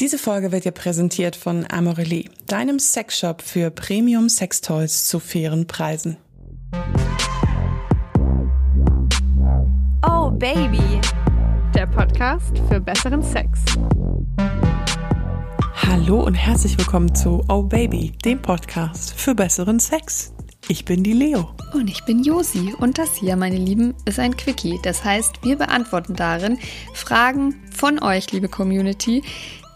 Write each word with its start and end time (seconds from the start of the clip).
Diese 0.00 0.16
Folge 0.16 0.52
wird 0.52 0.64
dir 0.64 0.70
präsentiert 0.70 1.34
von 1.34 1.66
Amorelie, 1.68 2.30
deinem 2.46 2.78
Sexshop 2.78 3.42
für 3.42 3.72
Premium 3.72 4.28
Sextoys 4.28 5.06
zu 5.06 5.18
fairen 5.18 5.66
Preisen. 5.66 6.16
Oh 10.06 10.30
Baby, 10.30 11.00
der 11.74 11.88
Podcast 11.88 12.56
für 12.68 12.78
besseren 12.78 13.24
Sex. 13.24 13.58
Hallo 15.74 16.22
und 16.22 16.34
herzlich 16.34 16.78
willkommen 16.78 17.12
zu 17.12 17.44
Oh 17.48 17.64
Baby, 17.64 18.12
dem 18.24 18.40
Podcast 18.40 19.14
für 19.14 19.34
besseren 19.34 19.80
Sex. 19.80 20.32
Ich 20.70 20.84
bin 20.84 21.02
die 21.02 21.14
Leo. 21.14 21.48
Und 21.72 21.88
ich 21.88 22.04
bin 22.04 22.22
Josi. 22.22 22.74
Und 22.78 22.98
das 22.98 23.16
hier, 23.16 23.36
meine 23.36 23.56
Lieben, 23.56 23.94
ist 24.04 24.18
ein 24.18 24.36
Quickie. 24.36 24.78
Das 24.82 25.02
heißt, 25.02 25.42
wir 25.42 25.56
beantworten 25.56 26.14
darin 26.14 26.58
Fragen 26.92 27.54
von 27.74 28.02
euch, 28.02 28.30
liebe 28.32 28.48
Community, 28.48 29.22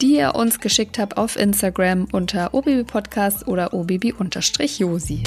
die 0.02 0.16
ihr 0.16 0.34
uns 0.34 0.60
geschickt 0.60 0.98
habt 0.98 1.16
auf 1.16 1.36
Instagram 1.36 2.08
unter 2.12 2.52
obabypodcast 2.52 3.48
oder 3.48 3.72
obaby-josi. 3.72 5.22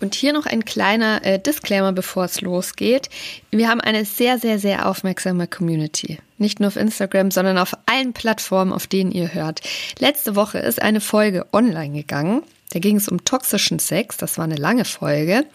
Und 0.00 0.14
hier 0.14 0.32
noch 0.32 0.46
ein 0.46 0.64
kleiner 0.64 1.24
äh, 1.24 1.40
Disclaimer, 1.40 1.92
bevor 1.92 2.26
es 2.26 2.42
losgeht. 2.42 3.08
Wir 3.50 3.68
haben 3.68 3.80
eine 3.80 4.04
sehr, 4.04 4.38
sehr, 4.38 4.60
sehr 4.60 4.86
aufmerksame 4.86 5.48
Community. 5.48 6.18
Nicht 6.38 6.60
nur 6.60 6.68
auf 6.68 6.76
Instagram, 6.76 7.32
sondern 7.32 7.58
auf 7.58 7.76
allen 7.86 8.12
Plattformen, 8.12 8.72
auf 8.72 8.86
denen 8.86 9.10
ihr 9.10 9.34
hört. 9.34 9.62
Letzte 9.98 10.36
Woche 10.36 10.58
ist 10.58 10.80
eine 10.80 11.00
Folge 11.00 11.46
online 11.52 11.94
gegangen. 11.94 12.42
Da 12.74 12.80
ging 12.80 12.96
es 12.96 13.06
um 13.06 13.24
toxischen 13.24 13.78
Sex. 13.78 14.16
Das 14.16 14.36
war 14.36 14.44
eine 14.44 14.56
lange 14.56 14.84
Folge. 14.84 15.46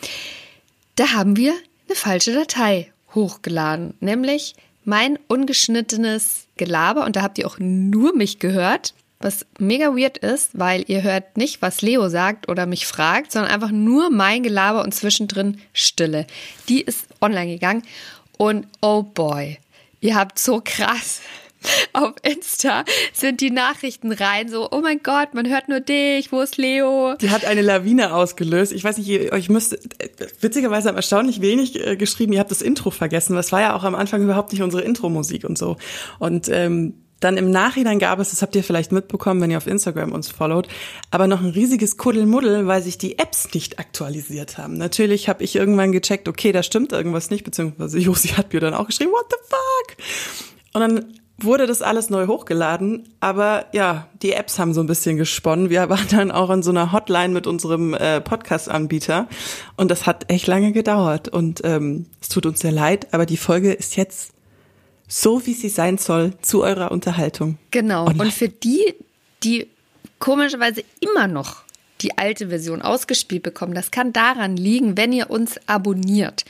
Da 0.96 1.12
haben 1.12 1.36
wir 1.36 1.54
eine 1.88 1.96
falsche 1.96 2.34
Datei 2.34 2.94
hochgeladen, 3.14 3.94
nämlich 4.00 4.56
mein 4.86 5.20
ungeschnittenes 5.28 6.48
Gelaber. 6.56 7.04
Und 7.06 7.18
da 7.18 7.22
habt 7.22 7.38
ihr 7.38 7.46
auch 7.46 7.60
nur 7.60 8.16
mich 8.16 8.40
gehört. 8.40 8.94
Was 9.20 9.46
mega 9.60 9.88
weird 9.98 10.18
ist, 10.20 10.58
weil 10.58 10.86
ihr 10.88 11.04
hört 11.04 11.36
nicht, 11.36 11.62
was 11.62 11.82
Leo 11.82 12.08
sagt 12.08 12.48
oder 12.48 12.66
mich 12.66 12.88
fragt, 12.88 13.34
sondern 13.34 13.52
einfach 13.52 13.72
nur 13.72 14.10
mein 14.10 14.42
Gelaber 14.42 14.82
und 14.82 14.96
zwischendrin 14.96 15.60
Stille. 15.74 16.26
Die 16.70 16.80
ist 16.80 17.06
online 17.20 17.52
gegangen 17.52 17.84
und 18.38 18.66
oh 18.80 19.04
boy, 19.04 19.58
ihr 20.00 20.16
habt 20.16 20.40
so 20.40 20.62
krass 20.64 21.20
auf 21.94 22.14
Insta 22.24 22.84
sind 23.14 23.42
die 23.42 23.52
Nachrichten 23.52 24.12
rein, 24.12 24.50
so, 24.50 24.70
oh 24.72 24.82
mein 24.82 25.02
Gott, 25.04 25.34
man 25.34 25.48
hört 25.48 25.70
nur 25.70 25.80
dich, 25.80 26.32
wo 26.32 26.42
ist 26.42 26.58
Leo? 26.58 27.16
Die 27.16 27.30
hat 27.30 27.46
eine 27.46 27.62
Lawine 27.62 28.14
ausgelöst. 28.14 28.72
Ich 28.72 28.84
weiß 28.84 28.98
nicht, 28.98 29.08
ihr, 29.08 29.34
euch 29.34 29.50
müsst, 29.50 29.78
witzigerweise 30.42 30.90
haben 30.90 30.96
erstaunlich 30.96 31.42
wenig 31.42 31.86
äh, 31.86 31.96
geschrieben, 31.96 32.34
ihr 32.34 32.40
habt 32.40 32.52
das 32.52 32.62
Intro 32.62 32.92
vergessen. 32.92 33.36
Das 33.36 33.52
war 33.52 33.62
ja 33.62 33.76
auch 33.76 33.84
am 33.84 33.96
Anfang 33.96 34.24
überhaupt 34.24 34.52
nicht 34.52 34.62
unsere 34.62 34.84
Intro-Musik 34.84 35.44
und 35.44 35.58
so. 35.58 35.78
Und 36.20 36.50
ähm, 36.50 36.94
dann 37.20 37.36
im 37.36 37.52
Nachhinein 37.52 38.00
gab 38.00 38.20
es, 38.20 38.30
das 38.30 38.42
habt 38.42 38.56
ihr 38.56 38.64
vielleicht 38.64 38.94
mitbekommen, 38.94 39.42
wenn 39.42 39.52
ihr 39.52 39.58
auf 39.58 39.68
Instagram 39.68 40.14
uns 40.14 40.30
followt, 40.30 40.70
aber 41.12 41.28
noch 41.28 41.42
ein 41.42 41.50
riesiges 41.50 41.98
Kuddelmuddel, 41.98 42.66
weil 42.66 42.82
sich 42.82 42.98
die 42.98 43.20
Apps 43.20 43.54
nicht 43.54 43.78
aktualisiert 43.78 44.58
haben. 44.58 44.78
Natürlich 44.78 45.28
habe 45.28 45.44
ich 45.44 45.56
irgendwann 45.56 45.92
gecheckt, 45.92 46.30
okay, 46.30 46.54
da 46.54 46.64
stimmt 46.64 46.94
irgendwas 46.94 47.30
nicht, 47.30 47.44
beziehungsweise 47.44 48.00
Josi 48.00 48.30
hat 48.30 48.54
mir 48.54 48.62
dann 48.62 48.74
auch 48.74 48.88
geschrieben, 48.88 49.12
what 49.12 49.26
the 49.30 49.38
fuck? 49.50 49.98
Und 50.74 50.82
dann 50.82 51.14
wurde 51.44 51.68
das 51.68 51.82
alles 51.82 52.10
neu 52.10 52.28
hochgeladen, 52.28 53.10
aber 53.20 53.66
ja, 53.72 54.08
die 54.22 54.34
Apps 54.34 54.60
haben 54.60 54.74
so 54.74 54.82
ein 54.82 54.88
bisschen 54.88 55.18
gesponnen. 55.18 55.70
Wir 55.70 55.90
waren 55.90 56.08
dann 56.12 56.32
auch 56.32 56.50
in 56.50 56.64
so 56.64 56.72
einer 56.72 56.92
Hotline 56.92 57.34
mit 57.34 57.48
unserem 57.48 57.94
äh, 57.94 58.22
Podcast-Anbieter 58.22 59.28
und 59.78 59.92
das 59.92 60.06
hat 60.06 60.32
echt 60.32 60.48
lange 60.48 60.72
gedauert 60.72 61.28
und 61.28 61.62
ähm, 61.64 62.06
es 62.22 62.30
tut 62.30 62.46
uns 62.46 62.60
sehr 62.60 62.72
leid, 62.72 63.08
aber 63.14 63.26
die 63.26 63.38
Folge 63.38 63.72
ist 63.72 63.96
jetzt 63.96 64.34
so, 65.08 65.46
wie 65.46 65.54
sie 65.54 65.70
sein 65.70 65.98
soll, 65.98 66.34
zu 66.42 66.64
eurer 66.64 66.92
Unterhaltung. 66.92 67.58
Genau. 67.72 68.06
Online. 68.06 68.24
Und 68.24 68.34
für 68.34 68.48
die, 68.48 68.94
die 69.44 69.68
komischerweise 70.20 70.84
immer 71.00 71.28
noch 71.28 71.64
die 72.02 72.18
alte 72.18 72.50
Version 72.50 72.82
ausgespielt 72.82 73.44
bekommen. 73.44 73.74
Das 73.74 73.92
kann 73.92 74.14
daran 74.14 74.58
liegen, 74.58 74.98
wenn 74.98 75.14
ihr 75.14 75.30
uns 75.30 75.60
abonniert. 75.68 76.46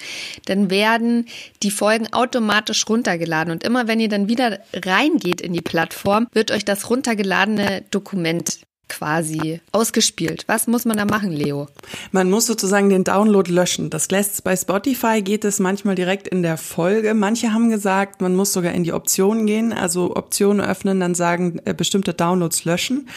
Dann 0.46 0.70
werden 0.70 1.28
die 1.64 1.72
Folgen 1.72 2.12
automatisch 2.14 2.88
runtergeladen. 2.88 3.52
Und 3.52 3.64
immer 3.64 3.88
wenn 3.88 4.00
ihr 4.00 4.10
dann 4.10 4.28
wieder 4.28 4.60
reingeht 4.74 5.42
in 5.42 5.54
die 5.54 5.62
Plattform, 5.62 6.28
wird 6.34 6.52
euch 6.52 6.66
das 6.66 6.90
runtergeladene 6.90 7.84
Dokument 7.92 8.60
quasi 8.90 9.62
ausgespielt. 9.72 10.44
Was 10.48 10.68
muss 10.68 10.84
man 10.84 10.98
da 10.98 11.06
machen, 11.06 11.32
Leo? 11.32 11.68
Man 12.12 12.30
muss 12.30 12.48
sozusagen 12.48 12.90
den 12.90 13.04
Download 13.04 13.50
löschen. 13.50 13.90
Das 13.90 14.12
lässt 14.12 14.44
bei 14.44 14.56
Spotify 14.56 15.22
geht 15.22 15.46
es 15.46 15.60
manchmal 15.60 15.96
direkt 15.96 16.28
in 16.28 16.44
der 16.44 16.58
Folge. 16.58 17.14
Manche 17.14 17.54
haben 17.54 17.70
gesagt, 17.70 18.20
man 18.20 18.36
muss 18.36 18.52
sogar 18.52 18.74
in 18.74 18.84
die 18.84 18.92
Optionen 18.92 19.46
gehen, 19.46 19.72
also 19.72 20.16
Optionen 20.16 20.60
öffnen, 20.60 21.00
dann 21.00 21.16
sagen 21.16 21.62
äh, 21.66 21.74
bestimmte 21.74 22.14
Downloads 22.14 22.66
löschen. 22.66 23.08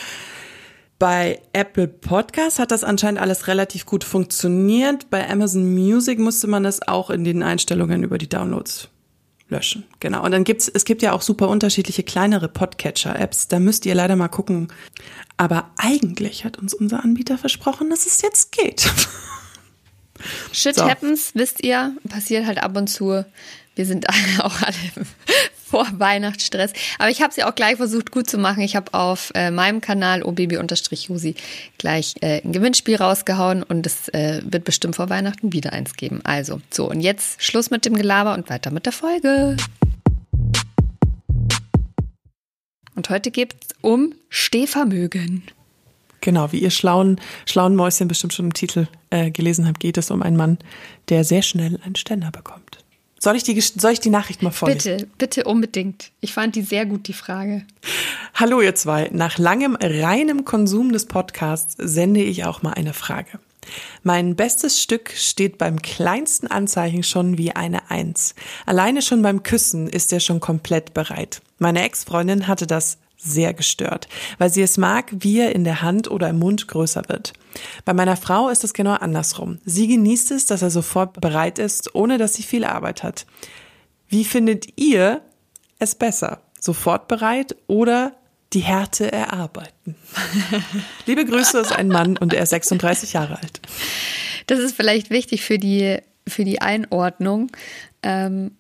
Bei 1.03 1.43
Apple 1.53 1.89
Podcast 1.89 2.61
hat 2.61 2.71
das 2.71 2.85
anscheinend 2.85 3.21
alles 3.21 3.49
relativ 3.49 3.87
gut 3.87 4.05
funktioniert. 4.05 5.11
Bei 5.11 5.29
Amazon 5.29 5.75
Music 5.75 6.21
musste 6.21 6.47
man 6.47 6.63
das 6.63 6.87
auch 6.87 7.11
in 7.11 7.25
den 7.25 7.43
Einstellungen 7.43 8.05
über 8.05 8.19
die 8.19 8.29
Downloads 8.29 8.89
löschen. 9.49 9.83
Genau. 9.99 10.25
Und 10.25 10.31
dann 10.31 10.45
gibt's, 10.45 10.69
es 10.69 10.85
gibt 10.85 11.03
ja 11.03 11.11
auch 11.11 11.23
super 11.23 11.49
unterschiedliche 11.49 12.05
kleinere 12.05 12.47
Podcatcher-Apps. 12.49 13.49
Da 13.49 13.59
müsst 13.59 13.85
ihr 13.85 13.97
leider 13.97 14.15
mal 14.15 14.29
gucken. 14.29 14.69
Aber 15.37 15.73
eigentlich 15.77 16.45
hat 16.45 16.59
uns 16.59 16.73
unser 16.73 17.03
Anbieter 17.03 17.37
versprochen, 17.37 17.91
dass 17.91 18.07
es 18.07 18.23
jetzt 18.23 18.53
geht. 18.53 18.89
Shit 20.53 20.77
so. 20.77 20.89
happens, 20.89 21.33
wisst 21.35 21.65
ihr, 21.65 21.97
passiert 22.09 22.47
halt 22.47 22.63
ab 22.63 22.77
und 22.77 22.87
zu. 22.87 23.25
Wir 23.75 23.87
sind 23.87 24.07
auch 24.41 24.63
alle 24.63 25.07
vor 25.73 25.89
Weihnachtsstress. 25.99 26.75
Aber 26.99 27.09
ich 27.09 27.23
habe 27.23 27.33
sie 27.33 27.45
auch 27.45 27.55
gleich 27.55 27.77
versucht 27.77 28.11
gut 28.11 28.29
zu 28.29 28.37
machen. 28.37 28.61
Ich 28.61 28.77
habe 28.77 28.93
auf 28.93 29.33
äh, 29.35 29.51
meinem 29.51 29.81
Kanal 29.81 30.23
obaby-jusi 30.23 31.35
gleich 31.79 32.15
äh, 32.21 32.43
ein 32.45 32.53
Gewinnspiel 32.53 32.97
rausgehauen 32.97 33.63
und 33.63 33.87
es 33.87 34.09
äh, 34.11 34.43
wird 34.45 34.65
bestimmt 34.65 34.97
vor 34.97 35.09
Weihnachten 35.09 35.53
wieder 35.55 35.73
eins 35.73 35.95
geben. 35.95 36.21
Also, 36.25 36.61
so 36.71 36.91
und 36.91 37.01
jetzt 37.01 37.43
Schluss 37.43 37.71
mit 37.71 37.87
dem 37.87 37.97
Gelaber 37.97 38.35
und 38.35 38.51
weiter 38.51 38.71
mit 38.71 38.85
der 38.85 38.93
Folge. 38.93 39.57
Und 42.95 43.09
heute 43.09 43.31
geht 43.31 43.55
es 43.55 43.75
um 43.81 44.15
Stehvermögen. 44.29 45.43
Genau, 46.21 46.53
wie 46.53 46.59
ihr 46.59 46.71
schlauen, 46.71 47.19
schlauen 47.47 47.75
Mäuschen 47.75 48.09
bestimmt 48.09 48.35
schon 48.35 48.47
im 48.47 48.55
Titel 48.55 48.87
äh, 49.09 49.31
gelesen 49.31 49.67
habt, 49.67 49.81
geht 49.81 49.97
es 49.97 50.11
um 50.11 50.23
einen 50.23 50.37
Mann, 50.37 50.59
der 51.09 51.25
sehr 51.25 51.43
schnell 51.43 51.81
einen 51.83 51.97
Ständer 51.97 52.31
bekommt. 52.31 52.82
Soll 53.23 53.37
ich 53.37 53.45
die, 53.45 53.61
soll 53.61 53.93
ich 53.93 54.01
die 54.01 54.11
Nachricht 54.11 54.43
mal 54.43 54.51
vorlesen? 54.51 54.97
Bitte, 54.97 55.09
bitte 55.17 55.45
unbedingt. 55.45 56.11
Ich 56.21 56.33
fand 56.33 56.57
die 56.57 56.63
sehr 56.63 56.87
gut, 56.87 57.07
die 57.07 57.13
Frage. 57.13 57.65
Hallo 58.35 58.61
ihr 58.61 58.75
zwei. 58.75 59.11
Nach 59.13 59.39
langem 59.39 59.79
reinem 59.81 60.45
Konsum 60.45 60.91
des 60.91 61.07
Podcasts 61.07 61.77
sende 61.79 62.21
ich 62.21 62.45
auch 62.45 62.63
mal 62.63 62.73
eine 62.73 62.93
Frage. 62.93 63.39
Mein 64.03 64.35
bestes 64.35 64.83
Stück 64.83 65.13
steht 65.15 65.57
beim 65.57 65.81
kleinsten 65.81 66.49
Anzeichen 66.49 67.05
schon 67.05 67.39
wie 67.39 67.53
eine 67.53 67.93
Eins. 67.93 68.35
Alleine 68.67 69.03
schon 69.03 69.23
beim 69.23 69.45
Küssen 69.45 69.89
ist 69.89 70.13
er 70.13 70.19
schon 70.19 70.41
komplett 70.41 70.93
bereit. 70.93 71.43
Meine 71.61 71.85
Ex-Freundin 71.85 72.49
hatte 72.49 72.67
das 72.67 72.99
sehr 73.23 73.55
gestört, 73.55 74.09
weil 74.39 74.51
sie 74.51 74.63
es 74.63 74.77
mag, 74.79 75.07
wie 75.13 75.41
er 75.41 75.55
in 75.55 75.65
der 75.65 75.83
Hand 75.83 76.11
oder 76.11 76.29
im 76.29 76.39
Mund 76.39 76.67
größer 76.67 77.03
wird. 77.09 77.33
Bei 77.85 77.95
meiner 77.95 78.17
Frau 78.17 78.49
ist 78.49 78.65
es 78.65 78.75
genau 78.75 78.95
andersrum. 78.95 79.59
Sie 79.65 79.87
genießt 79.87 80.33
es, 80.33 80.47
dass 80.47 80.63
er 80.63 80.71
sofort 80.71 81.21
bereit 81.21 81.59
ist, 81.59 81.95
ohne 81.95 82.19
dass 82.19 82.35
sie 82.35 82.43
viel 82.43 82.65
Arbeit 82.65 83.03
hat. 83.03 83.27
Wie 84.09 84.25
findet 84.25 84.79
ihr 84.79 85.23
es 85.79 85.95
besser? 85.95 86.43
Sofort 86.59 87.09
bereit 87.09 87.57
oder 87.67 88.13
die 88.53 88.61
Härte 88.61 89.11
erarbeiten? 89.11 89.97
Liebe 91.07 91.25
Grüße 91.25 91.59
ist 91.59 91.73
ein 91.73 91.89
Mann 91.89 92.17
und 92.17 92.35
er 92.35 92.43
ist 92.43 92.51
36 92.51 93.15
Jahre 93.15 93.39
alt. 93.39 93.61
Das 94.47 94.59
ist 94.59 94.75
vielleicht 94.75 95.11
wichtig 95.11 95.43
für 95.43 95.59
die, 95.59 95.99
für 96.27 96.45
die 96.45 96.61
Einordnung. 96.61 97.51
Ähm, 98.03 98.57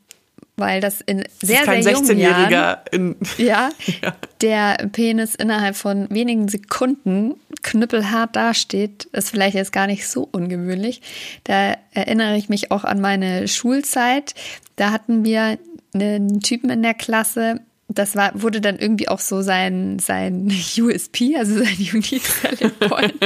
weil 0.56 0.80
das 0.80 1.00
in 1.00 1.24
sehr, 1.40 1.64
das 1.64 1.84
sehr 1.84 1.92
jungen 1.94 2.18
Jahren, 2.18 2.78
in, 2.90 3.16
ja, 3.38 3.70
ja, 4.02 4.14
der 4.40 4.88
Penis 4.92 5.34
innerhalb 5.34 5.76
von 5.76 6.08
wenigen 6.10 6.48
Sekunden 6.48 7.34
knüppelhart 7.62 8.34
dasteht, 8.36 9.04
ist 9.12 9.30
vielleicht 9.30 9.54
jetzt 9.54 9.72
gar 9.72 9.86
nicht 9.86 10.06
so 10.06 10.28
ungewöhnlich. 10.30 11.00
Da 11.44 11.76
erinnere 11.92 12.36
ich 12.36 12.48
mich 12.48 12.70
auch 12.70 12.84
an 12.84 13.00
meine 13.00 13.48
Schulzeit. 13.48 14.34
Da 14.76 14.90
hatten 14.90 15.24
wir 15.24 15.58
einen 15.94 16.40
Typen 16.40 16.70
in 16.70 16.82
der 16.82 16.94
Klasse, 16.94 17.60
das 17.94 18.16
war, 18.16 18.30
wurde 18.34 18.60
dann 18.60 18.78
irgendwie 18.78 19.08
auch 19.08 19.18
so 19.18 19.42
sein, 19.42 19.98
sein 19.98 20.52
USP, 20.78 21.36
also 21.36 21.58
sein 21.58 21.76
Unique 21.78 22.24
Selling 22.24 22.72
Point. 22.80 23.22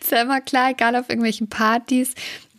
ist 0.00 0.10
ja 0.10 0.22
immer 0.22 0.40
klar, 0.40 0.70
egal 0.70 0.96
auf 0.96 1.08
irgendwelchen 1.08 1.48
Partys, 1.48 2.14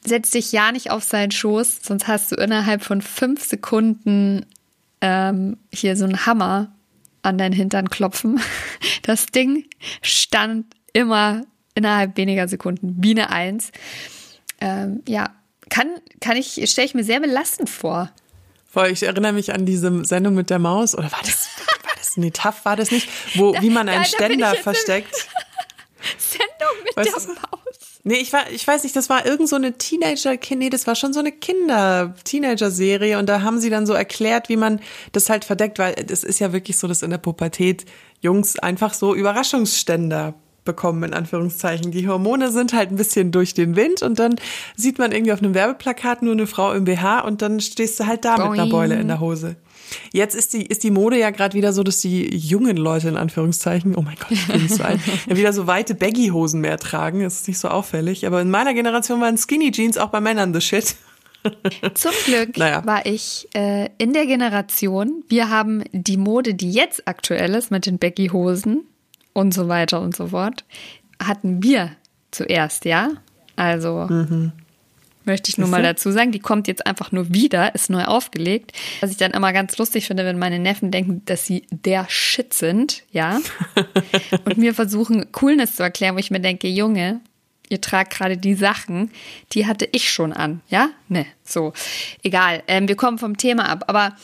setz 0.05 0.31
dich 0.31 0.51
ja 0.51 0.71
nicht 0.71 0.91
auf 0.91 1.03
seinen 1.03 1.31
Schoß, 1.31 1.79
sonst 1.83 2.07
hast 2.07 2.31
du 2.31 2.35
innerhalb 2.35 2.83
von 2.83 3.01
fünf 3.01 3.43
Sekunden 3.43 4.45
ähm, 5.01 5.57
hier 5.73 5.95
so 5.95 6.05
einen 6.05 6.25
Hammer 6.25 6.71
an 7.21 7.37
deinen 7.37 7.53
Hintern 7.53 7.89
klopfen. 7.89 8.39
Das 9.03 9.25
Ding 9.25 9.65
stand 10.03 10.67
immer 10.93 11.41
innerhalb 11.73 12.17
weniger 12.17 12.47
Sekunden 12.47 13.01
eine 13.03 13.31
Eins. 13.31 13.71
Ähm, 14.59 15.01
ja, 15.07 15.33
kann, 15.69 15.87
kann 16.19 16.37
ich, 16.37 16.61
stelle 16.69 16.85
ich 16.85 16.93
mir 16.93 17.03
sehr 17.03 17.19
belastend 17.19 17.67
vor. 17.67 18.11
Voll, 18.71 18.89
ich 18.89 19.01
erinnere 19.01 19.33
mich 19.33 19.53
an 19.53 19.65
diese 19.65 20.05
Sendung 20.05 20.35
mit 20.35 20.51
der 20.51 20.59
Maus. 20.59 20.95
Oder 20.95 21.11
war 21.11 21.19
das, 21.23 21.49
war 21.83 21.93
das, 21.97 22.15
nee, 22.15 22.29
tough 22.29 22.63
war 22.63 22.75
das 22.75 22.91
nicht? 22.91 23.09
Wo, 23.35 23.53
wie 23.59 23.71
man 23.71 23.89
einen 23.89 24.03
da, 24.03 24.09
da 24.09 24.25
Ständer 24.25 24.55
versteckt. 24.55 25.15
Sendung 26.17 26.83
mit 26.83 26.95
weißt 26.95 27.27
der 27.27 27.35
Maus. 27.35 27.90
Nee, 28.03 28.15
ich 28.15 28.33
war, 28.33 28.49
ich 28.51 28.65
weiß 28.65 28.83
nicht, 28.83 28.95
das 28.95 29.09
war 29.09 29.25
irgend 29.25 29.47
so 29.47 29.55
eine 29.55 29.77
Teenager, 29.77 30.35
nee, 30.55 30.69
das 30.69 30.87
war 30.87 30.95
schon 30.95 31.13
so 31.13 31.19
eine 31.19 31.31
Kinder-Teenager-Serie 31.31 33.19
und 33.19 33.27
da 33.27 33.41
haben 33.41 33.59
sie 33.59 33.69
dann 33.69 33.85
so 33.85 33.93
erklärt, 33.93 34.49
wie 34.49 34.57
man 34.57 34.79
das 35.11 35.29
halt 35.29 35.45
verdeckt, 35.45 35.77
weil 35.77 35.95
es 36.09 36.23
ist 36.23 36.39
ja 36.39 36.51
wirklich 36.51 36.77
so, 36.77 36.87
dass 36.87 37.03
in 37.03 37.11
der 37.11 37.19
Pubertät 37.19 37.85
Jungs 38.19 38.57
einfach 38.57 38.93
so 38.93 39.13
Überraschungsständer 39.13 40.33
bekommen, 40.63 41.03
in 41.03 41.13
Anführungszeichen. 41.13 41.91
Die 41.91 42.07
Hormone 42.07 42.51
sind 42.51 42.73
halt 42.73 42.91
ein 42.91 42.95
bisschen 42.95 43.31
durch 43.31 43.53
den 43.53 43.75
Wind 43.75 44.01
und 44.01 44.19
dann 44.19 44.35
sieht 44.75 44.99
man 44.99 45.11
irgendwie 45.11 45.33
auf 45.33 45.39
einem 45.39 45.53
Werbeplakat 45.53 46.21
nur 46.21 46.33
eine 46.33 46.47
Frau 46.47 46.71
im 46.73 46.85
BH 46.85 47.21
und 47.21 47.41
dann 47.41 47.59
stehst 47.59 47.99
du 47.99 48.07
halt 48.07 48.25
da 48.25 48.37
Boing. 48.37 48.51
mit 48.51 48.59
einer 48.59 48.69
Beule 48.69 48.99
in 48.99 49.07
der 49.07 49.19
Hose. 49.19 49.55
Jetzt 50.11 50.35
ist 50.35 50.53
die, 50.53 50.65
ist 50.65 50.83
die 50.83 50.91
Mode 50.91 51.17
ja 51.17 51.29
gerade 51.29 51.55
wieder 51.55 51.73
so, 51.73 51.83
dass 51.83 51.99
die 51.99 52.35
jungen 52.35 52.77
Leute 52.77 53.09
in 53.09 53.17
Anführungszeichen, 53.17 53.95
oh 53.95 54.01
mein 54.01 54.15
Gott, 54.15 54.31
ich 54.31 54.47
bin 54.47 54.61
nicht 54.61 54.75
so 54.75 54.83
alt, 54.83 54.99
wieder 55.27 55.53
so 55.53 55.67
weite 55.67 55.95
Baggy-Hosen 55.95 56.61
mehr 56.61 56.77
tragen. 56.77 57.21
Das 57.21 57.41
ist 57.41 57.47
nicht 57.47 57.59
so 57.59 57.69
auffällig. 57.69 58.25
Aber 58.25 58.41
in 58.41 58.49
meiner 58.49 58.73
Generation 58.73 59.21
waren 59.21 59.37
Skinny 59.37 59.71
Jeans 59.71 59.97
auch 59.97 60.09
bei 60.09 60.21
Männern 60.21 60.53
the 60.53 60.61
shit. 60.61 60.95
Zum 61.95 62.11
Glück 62.25 62.57
naja. 62.57 62.85
war 62.85 63.05
ich 63.05 63.47
äh, 63.55 63.89
in 63.97 64.13
der 64.13 64.27
Generation, 64.27 65.23
wir 65.27 65.49
haben 65.49 65.83
die 65.91 66.17
Mode, 66.17 66.53
die 66.53 66.71
jetzt 66.71 67.07
aktuell 67.07 67.55
ist 67.55 67.71
mit 67.71 67.87
den 67.87 67.97
Baggy-Hosen, 67.97 68.83
und 69.33 69.53
so 69.53 69.67
weiter 69.67 70.01
und 70.01 70.15
so 70.15 70.27
fort, 70.27 70.65
hatten 71.21 71.63
wir 71.63 71.91
zuerst, 72.31 72.85
ja? 72.85 73.09
Also 73.55 74.07
mhm. 74.09 74.51
Möchte 75.25 75.49
ich 75.49 75.57
nur 75.57 75.67
mal 75.67 75.83
dazu 75.83 76.11
sagen, 76.11 76.31
die 76.31 76.39
kommt 76.39 76.67
jetzt 76.67 76.85
einfach 76.85 77.11
nur 77.11 77.33
wieder, 77.33 77.73
ist 77.75 77.89
neu 77.89 78.05
aufgelegt. 78.05 78.73
Was 79.01 79.11
ich 79.11 79.17
dann 79.17 79.31
immer 79.31 79.53
ganz 79.53 79.77
lustig 79.77 80.07
finde, 80.07 80.25
wenn 80.25 80.39
meine 80.39 80.59
Neffen 80.59 80.91
denken, 80.91 81.23
dass 81.25 81.45
sie 81.45 81.65
der 81.69 82.05
Shit 82.09 82.53
sind, 82.53 83.03
ja? 83.11 83.39
und 84.45 84.57
mir 84.57 84.73
versuchen, 84.73 85.31
Coolness 85.31 85.75
zu 85.75 85.83
erklären, 85.83 86.15
wo 86.15 86.19
ich 86.19 86.31
mir 86.31 86.39
denke, 86.39 86.67
Junge, 86.67 87.21
ihr 87.69 87.81
tragt 87.81 88.13
gerade 88.13 88.37
die 88.37 88.55
Sachen, 88.55 89.11
die 89.53 89.67
hatte 89.67 89.87
ich 89.91 90.11
schon 90.11 90.33
an, 90.33 90.61
ja? 90.69 90.89
Ne, 91.07 91.25
so. 91.43 91.73
Egal, 92.23 92.63
ähm, 92.67 92.87
wir 92.87 92.95
kommen 92.95 93.17
vom 93.17 93.37
Thema 93.37 93.69
ab, 93.69 93.85
aber 93.87 94.15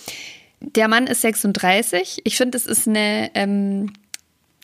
der 0.59 0.87
Mann 0.87 1.07
ist 1.07 1.21
36. 1.21 2.21
Ich 2.23 2.37
finde, 2.37 2.57
es 2.57 2.65
ist 2.65 2.87
eine 2.87 3.31
ähm, 3.35 3.91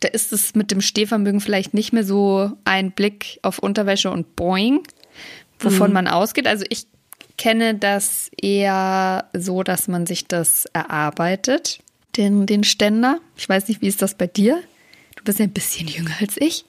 da 0.04 0.10
ist 0.10 0.34
es 0.34 0.54
mit 0.54 0.72
dem 0.72 0.82
Stehvermögen 0.82 1.40
vielleicht 1.40 1.74
nicht 1.74 1.94
mehr 1.94 2.04
so 2.04 2.52
ein 2.66 2.92
Blick 2.92 3.40
auf 3.42 3.60
Unterwäsche 3.60 4.12
und 4.12 4.36
Boing, 4.36 4.82
wovon 5.64 5.90
mhm. 5.90 5.94
man 5.94 6.08
ausgeht. 6.08 6.48
Also 6.48 6.66
ich 6.70 6.86
kenne 7.38 7.76
das 7.76 8.30
eher 8.40 9.30
so, 9.34 9.64
dass 9.64 9.88
man 9.88 10.06
sich 10.06 10.28
das 10.28 10.66
erarbeitet, 10.74 11.80
den, 12.18 12.46
den 12.46 12.64
Ständer. 12.64 13.20
Ich 13.36 13.50
weiß 13.50 13.68
nicht, 13.68 13.82
wie 13.82 13.88
ist 13.88 14.02
das 14.02 14.16
bei 14.16 14.28
dir? 14.28 14.62
Du 15.16 15.24
bist 15.24 15.40
ja 15.40 15.46
ein 15.46 15.54
bisschen 15.54 15.88
jünger 15.88 16.14
als 16.20 16.38
ich. 16.38 16.66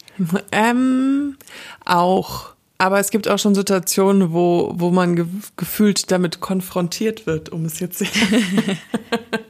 Ähm, 0.53 1.37
auch. 1.85 2.55
Aber 2.77 2.99
es 2.99 3.11
gibt 3.11 3.29
auch 3.29 3.39
schon 3.39 3.55
Situationen, 3.55 4.33
wo, 4.33 4.73
wo 4.75 4.91
man 4.91 5.17
ge 5.17 5.27
gefühlt 5.57 6.11
damit 6.11 6.41
konfrontiert 6.41 7.27
wird, 7.27 7.51
um 7.51 7.65
es 7.65 7.79
jetzt 7.79 8.05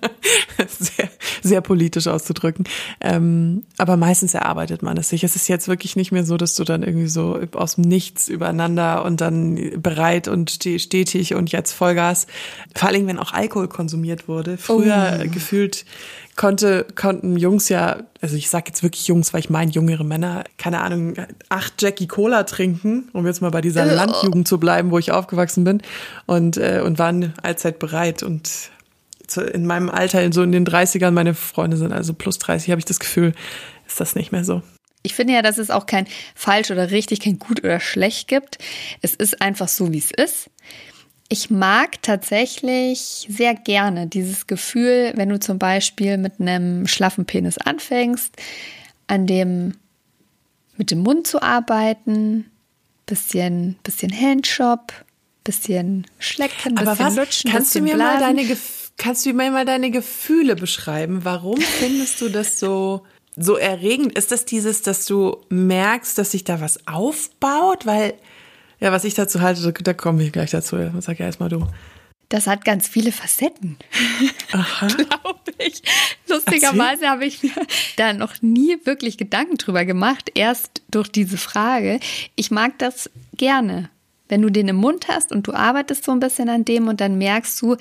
sehr, 1.45 1.61
politisch 1.61 2.07
auszudrücken. 2.07 2.65
Ähm, 3.01 3.65
aber 3.79 3.97
meistens 3.97 4.35
erarbeitet 4.35 4.83
man 4.83 4.97
es 4.97 5.11
sich. 5.11 5.23
Es 5.23 5.37
ist 5.37 5.49
jetzt 5.49 5.69
wirklich 5.69 5.95
nicht 5.95 6.11
mehr 6.11 6.25
so, 6.25 6.37
dass 6.37 6.57
du 6.57 6.65
dann 6.65 6.83
irgendwie 6.83 7.09
so 7.09 7.39
aus 7.53 7.77
dem 7.77 7.85
Nichts 7.85 8.29
übereinander 8.29 9.05
und 9.05 9.21
dann 9.21 9.59
bereit 9.81 10.27
und 10.27 10.51
stetig 10.51 11.35
und 11.35 11.53
jetzt 11.53 11.73
Vollgas. 11.73 12.27
Vor 12.75 12.89
allem, 12.89 13.07
wenn 13.07 13.19
auch 13.19 13.33
Alkohol 13.33 13.69
konsumiert 13.69 14.27
wurde. 14.27 14.57
Früher 14.57 15.21
oh. 15.23 15.31
gefühlt 15.31 15.85
konnte, 16.37 16.87
konnten 16.95 17.37
Jungs 17.37 17.69
ja, 17.69 17.99
also 18.21 18.37
ich 18.37 18.51
sag 18.51 18.67
jetzt 18.67 18.83
wirklich 18.83 19.07
Jungs, 19.07 19.33
weil 19.33 19.41
ich 19.41 19.51
meine 19.51 19.71
jüngere 19.71 20.05
Männer, 20.05 20.45
keine 20.59 20.81
Ahnung, 20.81 21.15
acht 21.49 21.81
Jackie 21.81 22.09
Cola 22.09 22.45
trinken, 22.45 23.09
um 23.13 23.27
jetzt 23.27 23.41
mal 23.41 23.51
bei 23.51 23.61
dieser 23.61 23.85
Landjugend 23.85 24.49
zu 24.49 24.59
bleiben, 24.59 24.91
wo 24.91 24.99
ich 24.99 25.13
aufgewachsen 25.13 25.65
bin 25.65 25.83
und, 26.27 26.57
äh, 26.57 26.83
und 26.85 26.99
waren 26.99 27.35
allzeit 27.43 27.79
bereit 27.79 28.23
und 28.23 28.71
in 29.37 29.67
meinem 29.67 29.91
Alter, 29.91 30.33
so 30.33 30.43
in 30.43 30.53
den 30.53 30.67
30ern, 30.67 31.11
meine 31.11 31.35
Freunde 31.35 31.77
sind 31.77 31.93
also 31.93 32.15
plus 32.15 32.39
30, 32.39 32.71
habe 32.71 32.79
ich 32.79 32.85
das 32.85 33.01
Gefühl, 33.01 33.35
ist 33.87 34.01
das 34.01 34.15
nicht 34.15 34.33
mehr 34.33 34.45
so. 34.45 34.63
Ich 35.03 35.15
finde 35.15 35.35
ja, 35.35 35.43
dass 35.43 35.59
es 35.59 35.71
auch 35.71 35.87
kein 35.87 36.07
falsch 36.35 36.71
oder 36.71 36.91
richtig, 36.91 37.21
kein 37.21 37.39
gut 37.39 37.63
oder 37.63 37.79
schlecht 37.79 38.27
gibt. 38.27 38.59
Es 39.03 39.15
ist 39.15 39.43
einfach 39.43 39.69
so, 39.69 39.93
wie 39.93 39.99
es 39.99 40.11
ist. 40.11 40.51
Ich 41.29 41.51
mag 41.51 42.03
tatsächlich 42.03 43.27
sehr 43.29 43.55
gerne 43.55 44.07
dieses 44.07 44.47
Gefühl, 44.47 45.13
wenn 45.15 45.29
du 45.29 45.39
zum 45.41 45.59
Beispiel 45.59 46.17
mit 46.17 46.41
einem 46.41 46.87
schlaffen 46.87 47.27
Penis 47.27 47.59
anfängst, 47.59 48.35
an 49.07 49.27
dem 49.27 49.75
mit 50.77 50.91
dem 50.91 51.01
Mund 51.01 51.27
zu 51.27 51.41
arbeiten, 51.43 52.51
bisschen, 53.07 53.77
bisschen 53.83 54.13
Handshop, 54.13 54.93
bisschen 55.45 56.07
schlecken, 56.19 56.75
bisschen 56.75 56.89
Aber 56.89 56.99
was, 56.99 57.17
lutschen, 57.17 57.51
kannst 57.51 57.73
bisschen 57.73 57.87
du 57.87 57.93
mir 57.93 57.97
blasen. 57.97 58.21
mal 58.21 58.27
deine 58.35 58.45
kannst 58.97 59.27
du 59.27 59.33
mir 59.33 59.51
mal 59.51 59.65
deine 59.65 59.91
Gefühle 59.91 60.57
beschreiben? 60.57 61.25
Warum 61.25 61.61
findest 61.61 62.21
du 62.21 62.29
das 62.29 62.59
so 62.59 63.05
so 63.37 63.57
erregend? 63.57 64.17
Ist 64.17 64.31
das 64.31 64.45
dieses, 64.45 64.83
dass 64.83 65.07
du 65.07 65.39
merkst, 65.49 66.17
dass 66.19 66.31
sich 66.31 66.45
da 66.45 66.61
was 66.61 66.87
aufbaut, 66.87 67.87
weil 67.87 68.15
ja, 68.81 68.93
was 68.93 69.05
ich 69.05 69.15
dazu 69.15 69.41
halte, 69.41 69.73
da 69.73 69.95
komme 69.95 70.23
ich 70.23 70.33
gleich 70.33 70.51
dazu. 70.51 70.77
Sag 71.01 71.19
ja 71.19 71.27
erstmal 71.27 71.49
du. 71.49 71.67
Das 72.29 72.47
hat 72.47 72.65
ganz 72.65 72.89
viele 72.89 73.13
Facetten. 73.13 73.77
Glaube 74.51 75.41
ich. 75.59 75.83
Lustigerweise 76.27 77.09
habe 77.09 77.27
ich 77.27 77.43
mir 77.43 77.53
da 77.97 78.13
noch 78.13 78.43
nie 78.43 78.77
wirklich 78.85 79.19
Gedanken 79.19 79.57
drüber 79.57 79.85
gemacht, 79.85 80.33
erst 80.35 80.83
durch 80.91 81.09
diese 81.09 81.37
Frage. 81.37 82.01
Ich 82.35 82.51
mag 82.51 82.79
das 82.79 83.11
gerne. 83.37 83.91
Wenn 84.29 84.43
du 84.43 84.51
den 84.51 84.69
im 84.69 84.77
Mund 84.77 85.07
hast 85.09 85.33
und 85.33 85.47
du 85.47 85.53
arbeitest 85.53 86.05
so 86.05 86.13
ein 86.13 86.21
bisschen 86.21 86.49
an 86.49 86.65
dem 86.65 86.89
und 86.89 87.01
dann 87.01 87.19
merkst 87.19 87.61
du, 87.61 87.77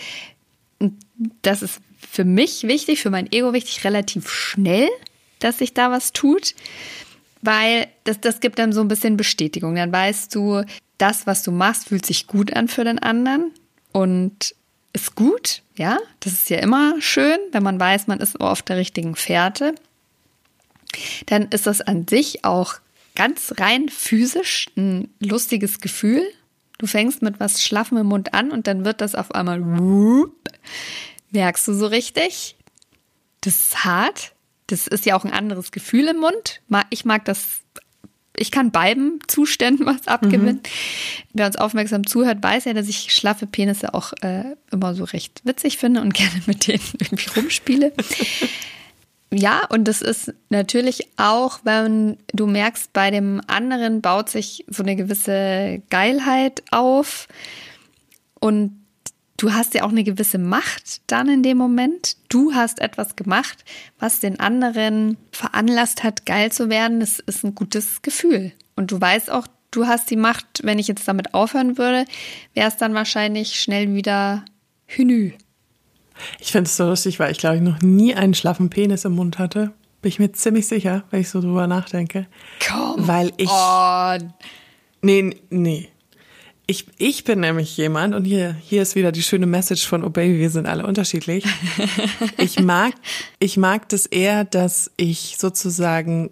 das 1.42 1.62
ist 1.62 1.80
für 1.98 2.26
mich 2.26 2.64
wichtig, 2.64 3.02
für 3.02 3.10
mein 3.10 3.32
Ego 3.32 3.54
wichtig, 3.54 3.84
relativ 3.84 4.30
schnell, 4.30 4.90
dass 5.40 5.60
sich 5.60 5.74
da 5.74 5.92
was 5.92 6.14
tut, 6.14 6.54
weil 7.42 7.88
das, 8.04 8.20
das 8.22 8.40
gibt 8.40 8.60
dann 8.60 8.74
so 8.74 8.82
ein 8.82 8.88
bisschen 8.88 9.18
Bestätigung. 9.18 9.76
Dann 9.76 9.92
weißt 9.92 10.34
du, 10.34 10.64
das, 10.98 11.28
was 11.28 11.44
du 11.44 11.52
machst, 11.52 11.90
fühlt 11.90 12.06
sich 12.06 12.28
gut 12.28 12.56
an 12.56 12.68
für 12.68 12.84
den 12.84 13.00
anderen 13.00 13.52
und 13.92 14.56
ist 14.94 15.16
gut, 15.16 15.62
ja. 15.76 15.98
Das 16.20 16.34
ist 16.34 16.50
ja 16.50 16.60
immer 16.60 16.96
schön, 17.02 17.38
wenn 17.52 17.64
man 17.64 17.80
weiß, 17.80 18.08
man 18.08 18.20
ist 18.20 18.40
auf 18.40 18.62
der 18.62 18.78
richtigen 18.78 19.16
Fährte. 19.16 19.76
Dann 21.26 21.48
ist 21.50 21.68
das 21.68 21.82
an 21.82 22.08
sich 22.08 22.46
auch 22.46 22.76
ganz 23.16 23.54
rein 23.58 23.90
physisch 23.90 24.68
ein 24.78 25.10
lustiges 25.20 25.80
Gefühl. 25.80 26.24
Du 26.84 26.88
fängst 26.88 27.22
mit 27.22 27.40
was 27.40 27.64
Schlaffem 27.64 27.98
im 27.98 28.08
Mund 28.08 28.34
an 28.34 28.52
und 28.52 28.68
dann 28.68 28.84
wird 28.84 29.00
das 29.00 29.16
auf 29.16 29.34
einmal, 29.34 29.62
merkst 31.32 31.66
du 31.66 31.74
so 31.74 31.88
richtig. 31.88 32.58
Das 33.40 33.56
ist 33.56 33.86
hart. 33.86 34.34
Das 34.68 34.88
ist 34.88 35.06
ja 35.06 35.16
auch 35.16 35.24
ein 35.24 35.32
anderes 35.32 35.72
Gefühl 35.72 36.10
im 36.10 36.18
Mund. 36.18 36.60
Ich 36.90 37.06
mag 37.06 37.24
das 37.24 37.62
ich 38.36 38.52
kann 38.52 38.72
beiden 38.72 39.20
Zuständen 39.30 39.86
was 39.86 40.10
abgewinnen. 40.10 40.56
Mhm. 40.58 40.62
Wer 41.32 41.46
uns 41.46 41.56
aufmerksam 41.56 42.06
zuhört, 42.06 42.44
weiß 42.44 42.66
ja, 42.66 42.74
dass 42.74 42.90
ich 42.90 43.14
schlaffe 43.14 43.48
Penisse 43.48 43.94
auch 43.94 44.12
äh, 44.22 44.58
immer 44.70 44.94
so 44.94 45.06
recht 45.06 45.40
witzig 45.46 45.78
finde 45.78 46.02
und 46.02 46.14
gerne 46.14 46.42
mit 46.48 46.68
denen 46.68 46.84
irgendwie 47.00 47.30
rumspiele. 47.40 47.94
Ja, 49.34 49.66
und 49.70 49.88
das 49.88 50.02
ist 50.02 50.34
natürlich 50.50 51.10
auch, 51.18 51.60
wenn 51.64 52.18
du 52.34 52.46
merkst, 52.46 52.94
bei 52.94 53.10
dem 53.10 53.42
anderen 53.48 54.02
baut 54.02 54.30
sich 54.30 54.66
so 54.68 54.84
eine 54.84 54.96
gewisse 54.96 55.82
Geilheit 55.90 56.64
auf 56.72 57.28
und 58.40 58.84
du 59.38 59.54
hast 59.54 59.74
ja 59.74 59.84
auch 59.84 59.90
eine 59.90 60.04
gewisse 60.04 60.38
Macht 60.38 61.02
dann 61.08 61.30
in 61.30 61.44
dem 61.44 61.58
Moment. 61.58 62.18
Du 62.30 62.54
hast 62.54 62.80
etwas 62.80 63.16
gemacht, 63.16 63.66
was 64.00 64.20
den 64.20 64.40
anderen 64.40 65.18
veranlasst 65.32 66.04
hat, 66.04 66.26
geil 66.26 66.52
zu 66.52 66.70
werden. 66.70 67.00
Das 67.00 67.20
ist 67.20 67.44
ein 67.44 67.56
gutes 67.56 68.02
Gefühl. 68.02 68.52
Und 68.76 68.92
du 68.92 69.02
weißt 69.02 69.32
auch, 69.32 69.48
du 69.72 69.88
hast 69.88 70.10
die 70.10 70.16
Macht, 70.16 70.62
wenn 70.64 70.80
ich 70.80 70.88
jetzt 70.88 71.08
damit 71.08 71.34
aufhören 71.34 71.78
würde, 71.78 72.06
wäre 72.54 72.68
es 72.68 72.78
dann 72.78 72.94
wahrscheinlich 72.94 73.60
schnell 73.60 73.94
wieder 73.94 74.46
Hünü. 74.86 75.32
Ich 76.40 76.52
finde 76.52 76.68
es 76.68 76.78
so 76.78 76.86
lustig, 76.86 77.20
weil 77.20 77.32
ich 77.32 77.38
glaube 77.38 77.58
ich 77.58 77.62
noch 77.62 77.82
nie 77.82 78.16
einen 78.16 78.34
schlaffen 78.34 78.70
Penis 78.70 79.06
im 79.06 79.14
Mund 79.14 79.40
hatte. 79.40 79.74
Bin 80.02 80.10
ich 80.10 80.20
mir 80.20 80.32
ziemlich 80.34 80.68
sicher, 80.68 81.04
wenn 81.12 81.22
ich 81.22 81.30
so 81.30 81.40
drüber 81.40 81.66
nachdenke. 81.68 82.28
Komm. 82.66 83.08
Weil 83.08 83.32
ich. 83.38 83.50
On. 83.50 84.34
Nee, 85.02 85.36
nee. 85.50 85.90
Ich, 86.66 86.86
ich 86.98 87.26
bin 87.26 87.42
nämlich 87.42 87.76
jemand, 87.76 88.16
und 88.16 88.24
hier, 88.24 88.56
hier 88.62 88.82
ist 88.82 88.96
wieder 88.96 89.12
die 89.12 89.22
schöne 89.22 89.46
Message 89.46 89.86
von 89.86 90.04
Oh 90.04 90.10
Baby, 90.10 90.40
wir 90.40 90.50
sind 90.50 90.66
alle 90.66 90.86
unterschiedlich. 90.86 91.46
Ich 92.38 92.60
mag, 92.60 92.94
ich 93.40 93.58
mag 93.58 93.88
das 93.90 94.06
eher, 94.06 94.44
dass 94.44 94.92
ich 94.98 95.36
sozusagen 95.38 96.32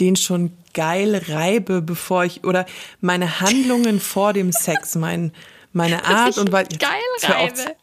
den 0.00 0.16
schon 0.16 0.52
geil 0.74 1.22
reibe, 1.28 1.82
bevor 1.82 2.24
ich, 2.24 2.44
oder 2.44 2.66
meine 3.00 3.40
Handlungen 3.40 4.00
vor 4.00 4.32
dem 4.32 4.50
Sex, 4.52 4.96
mein, 4.96 5.32
meine 5.72 6.04
Art 6.04 6.38
und 6.38 6.50
weil, 6.50 6.66
geil 6.66 6.90
reibe. 7.22 7.76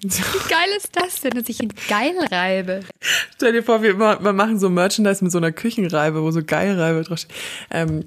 Wie 0.00 0.48
geil 0.48 0.68
ist 0.76 0.90
das 0.92 1.20
denn, 1.22 1.32
dass 1.32 1.48
ich 1.48 1.60
ihn 1.60 1.72
geil 1.88 2.14
reibe? 2.30 2.80
Stell 3.34 3.52
dir 3.52 3.62
vor, 3.64 3.82
wir, 3.82 3.98
wir 3.98 4.32
machen 4.32 4.58
so 4.58 4.70
Merchandise 4.70 5.24
mit 5.24 5.32
so 5.32 5.38
einer 5.38 5.50
Küchenreibe, 5.50 6.22
wo 6.22 6.30
so 6.30 6.42
Geilreibe 6.44 7.02
draufsteht. 7.02 7.34
Ähm, 7.70 8.04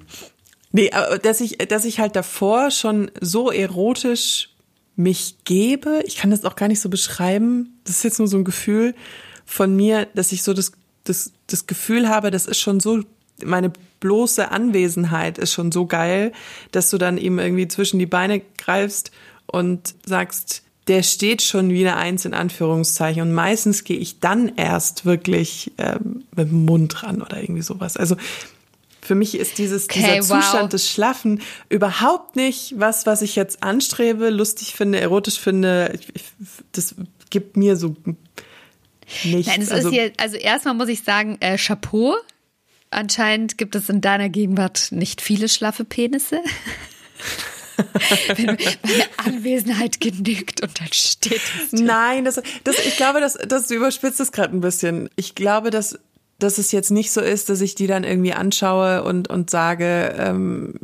nee, 0.72 0.90
aber 0.90 1.18
dass 1.18 1.40
ich, 1.40 1.58
dass 1.58 1.84
ich 1.84 2.00
halt 2.00 2.16
davor 2.16 2.70
schon 2.70 3.10
so 3.20 3.50
erotisch 3.50 4.48
mich 4.96 5.36
gebe, 5.44 6.02
ich 6.06 6.16
kann 6.16 6.30
das 6.30 6.44
auch 6.44 6.56
gar 6.56 6.68
nicht 6.68 6.80
so 6.80 6.88
beschreiben, 6.88 7.78
das 7.84 7.96
ist 7.96 8.04
jetzt 8.04 8.18
nur 8.18 8.28
so 8.28 8.38
ein 8.38 8.44
Gefühl 8.44 8.94
von 9.44 9.74
mir, 9.74 10.06
dass 10.14 10.32
ich 10.32 10.42
so 10.42 10.54
das, 10.54 10.72
das, 11.04 11.32
das 11.46 11.66
Gefühl 11.66 12.08
habe, 12.08 12.30
das 12.30 12.46
ist 12.46 12.58
schon 12.58 12.80
so, 12.80 13.02
meine 13.44 13.72
bloße 14.00 14.50
Anwesenheit 14.50 15.38
ist 15.38 15.52
schon 15.52 15.72
so 15.72 15.86
geil, 15.86 16.32
dass 16.70 16.90
du 16.90 16.98
dann 16.98 17.18
ihm 17.18 17.38
irgendwie 17.38 17.68
zwischen 17.68 17.98
die 17.98 18.06
Beine 18.06 18.40
greifst 18.58 19.10
und 19.46 19.94
sagst, 20.06 20.62
der 20.88 21.02
steht 21.02 21.42
schon 21.42 21.70
wie 21.70 21.86
eine 21.86 21.96
Eins 21.96 22.24
in 22.24 22.34
Anführungszeichen. 22.34 23.22
Und 23.22 23.32
meistens 23.32 23.84
gehe 23.84 23.98
ich 23.98 24.20
dann 24.20 24.56
erst 24.56 25.04
wirklich 25.04 25.72
ähm, 25.78 26.24
mit 26.34 26.48
dem 26.48 26.64
Mund 26.64 27.02
ran 27.02 27.22
oder 27.22 27.40
irgendwie 27.40 27.62
sowas. 27.62 27.96
Also 27.96 28.16
für 29.00 29.14
mich 29.14 29.36
ist 29.36 29.58
dieses, 29.58 29.84
okay, 29.84 30.16
dieser 30.16 30.36
wow. 30.36 30.42
Zustand 30.42 30.72
des 30.72 30.90
Schlaffen 30.90 31.40
überhaupt 31.68 32.36
nicht 32.36 32.74
was, 32.76 33.06
was 33.06 33.22
ich 33.22 33.36
jetzt 33.36 33.62
anstrebe, 33.62 34.30
lustig 34.30 34.74
finde, 34.74 35.00
erotisch 35.00 35.38
finde. 35.38 35.98
Das 36.72 36.94
gibt 37.30 37.56
mir 37.56 37.76
so 37.76 37.96
nichts. 39.24 39.46
Nein, 39.52 39.62
es 39.62 39.70
also, 39.70 39.88
ist 39.88 39.94
hier, 39.94 40.12
also 40.18 40.36
erstmal 40.36 40.74
muss 40.74 40.88
ich 40.88 41.02
sagen, 41.02 41.36
äh, 41.40 41.58
Chapeau. 41.58 42.14
Anscheinend 42.90 43.56
gibt 43.56 43.74
es 43.74 43.88
in 43.88 44.00
deiner 44.00 44.28
Gegenwart 44.28 44.88
nicht 44.90 45.20
viele 45.20 45.48
schlaffe 45.48 45.84
Penisse. 45.84 46.40
wenn 48.36 48.46
meine 48.46 49.04
Anwesenheit 49.16 50.00
genügt 50.00 50.62
und 50.62 50.80
dann 50.80 50.92
steht 50.92 51.40
es. 51.72 51.72
Nein, 51.72 52.24
das, 52.24 52.40
das, 52.64 52.78
ich 52.78 52.96
glaube, 52.96 53.20
das, 53.20 53.34
das 53.34 53.70
überspitzt 53.70 54.20
es 54.20 54.32
gerade 54.32 54.56
ein 54.56 54.60
bisschen. 54.60 55.08
Ich 55.16 55.34
glaube, 55.34 55.70
dass 55.70 55.98
dass 56.42 56.58
es 56.58 56.72
jetzt 56.72 56.90
nicht 56.90 57.12
so 57.12 57.20
ist, 57.20 57.48
dass 57.48 57.60
ich 57.60 57.74
die 57.74 57.86
dann 57.86 58.04
irgendwie 58.04 58.32
anschaue 58.32 59.04
und, 59.04 59.28
und 59.28 59.50
sage, 59.50 60.14
ähm, 60.18 60.74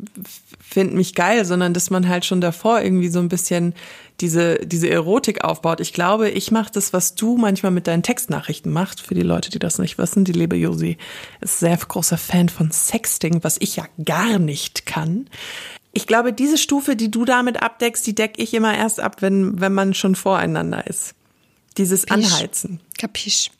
find 0.60 0.94
mich 0.94 1.14
geil, 1.14 1.44
sondern 1.44 1.74
dass 1.74 1.90
man 1.90 2.08
halt 2.08 2.24
schon 2.24 2.40
davor 2.40 2.80
irgendwie 2.80 3.08
so 3.08 3.18
ein 3.18 3.28
bisschen 3.28 3.74
diese, 4.20 4.58
diese 4.66 4.90
Erotik 4.90 5.44
aufbaut. 5.44 5.80
Ich 5.80 5.92
glaube, 5.92 6.28
ich 6.28 6.50
mache 6.50 6.72
das, 6.72 6.92
was 6.92 7.14
du 7.14 7.36
manchmal 7.36 7.72
mit 7.72 7.86
deinen 7.86 8.02
Textnachrichten 8.02 8.72
machst, 8.72 9.00
für 9.00 9.14
die 9.14 9.22
Leute, 9.22 9.50
die 9.50 9.58
das 9.58 9.78
nicht 9.78 9.96
wissen. 9.96 10.24
Die 10.24 10.32
liebe 10.32 10.56
Josi 10.56 10.98
ist 11.40 11.60
sehr 11.60 11.76
großer 11.76 12.18
Fan 12.18 12.48
von 12.48 12.70
Sexting, 12.70 13.42
was 13.42 13.56
ich 13.60 13.76
ja 13.76 13.86
gar 14.04 14.38
nicht 14.38 14.86
kann. 14.86 15.28
Ich 15.98 16.06
glaube, 16.06 16.32
diese 16.32 16.58
Stufe, 16.58 16.94
die 16.94 17.10
du 17.10 17.24
damit 17.24 17.60
abdeckst, 17.60 18.06
die 18.06 18.14
decke 18.14 18.40
ich 18.40 18.54
immer 18.54 18.72
erst 18.72 19.00
ab, 19.00 19.20
wenn, 19.20 19.60
wenn 19.60 19.74
man 19.74 19.94
schon 19.94 20.14
voreinander 20.14 20.86
ist. 20.86 21.16
Dieses 21.76 22.06
Pisch. 22.06 22.14
Anheizen. 22.14 22.78
Kapisch. 22.96 23.50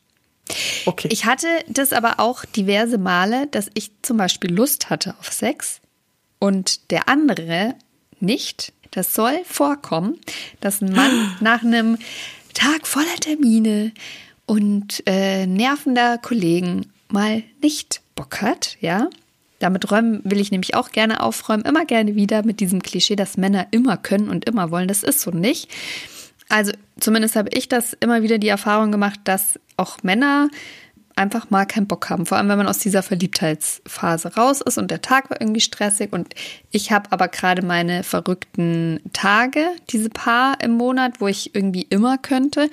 Okay. 0.87 1.09
Ich 1.11 1.25
hatte 1.25 1.49
das 1.66 1.92
aber 1.92 2.21
auch 2.21 2.45
diverse 2.45 2.97
Male, 2.97 3.49
dass 3.49 3.68
ich 3.75 3.90
zum 4.02 4.18
Beispiel 4.18 4.54
Lust 4.54 4.88
hatte 4.88 5.16
auf 5.18 5.33
Sex 5.33 5.80
und 6.38 6.92
der 6.92 7.09
andere 7.09 7.75
nicht. 8.21 8.73
Das 8.92 9.14
soll 9.14 9.40
vorkommen, 9.45 10.21
dass 10.61 10.80
ein 10.80 10.92
Mann 10.92 11.37
nach 11.40 11.64
einem 11.64 11.99
Tag 12.54 12.87
voller 12.87 13.16
Termine 13.18 13.90
und 14.47 15.02
äh, 15.07 15.45
nervender 15.45 16.18
Kollegen 16.18 16.92
mal 17.09 17.42
nicht 17.61 18.00
Bock 18.14 18.42
hat, 18.42 18.76
ja. 18.80 19.11
Damit 19.59 19.91
räumen 19.91 20.21
will 20.25 20.41
ich 20.41 20.50
nämlich 20.50 20.75
auch 20.75 20.91
gerne 20.91 21.23
aufräumen, 21.23 21.65
immer 21.65 21.85
gerne 21.85 22.15
wieder 22.15 22.45
mit 22.45 22.61
diesem 22.61 22.83
Klischee, 22.83 23.17
dass 23.17 23.37
Männer 23.37 23.67
immer 23.71 23.97
können 23.97 24.29
und 24.29 24.45
immer 24.45 24.71
wollen. 24.71 24.88
Das 24.88 25.03
ist 25.03 25.21
so 25.21 25.31
nicht. 25.31 25.69
Also 26.49 26.73
zumindest 26.99 27.37
habe 27.37 27.50
ich 27.53 27.69
das 27.69 27.93
immer 27.95 28.23
wieder 28.23 28.38
die 28.38 28.49
Erfahrung 28.49 28.93
gemacht, 28.93 29.21
dass 29.25 29.59
auch 29.77 30.03
Männer 30.03 30.49
einfach 31.19 31.50
mal 31.50 31.67
keinen 31.67 31.88
Bock 31.88 32.09
haben. 32.09 32.27
Vor 32.27 32.38
allem, 32.38 32.49
wenn 32.49 32.59
man 32.59 32.69
aus 32.69 32.79
dieser 32.79 33.03
Verliebtheitsphase 33.03 34.37
raus 34.37 34.61
ist 34.61 34.79
und 34.79 34.91
der 34.91 35.03
Tag 35.03 35.31
war 35.31 35.41
irgendwie 35.41 35.61
stressig. 35.61 36.12
Und 36.12 36.35
ich 36.71 36.93
habe 36.93 37.11
aber 37.11 37.29
gerade 37.29 37.62
meine 37.62 38.05
verrückten 38.05 39.00
Tage, 39.12 39.67
diese 39.91 40.11
paar 40.11 40.61
im 40.62 40.73
Monat, 40.73 41.21
wo 41.21 41.27
ich 41.27 41.55
irgendwie 41.55 41.87
immer 41.91 42.19
könnte. 42.19 42.71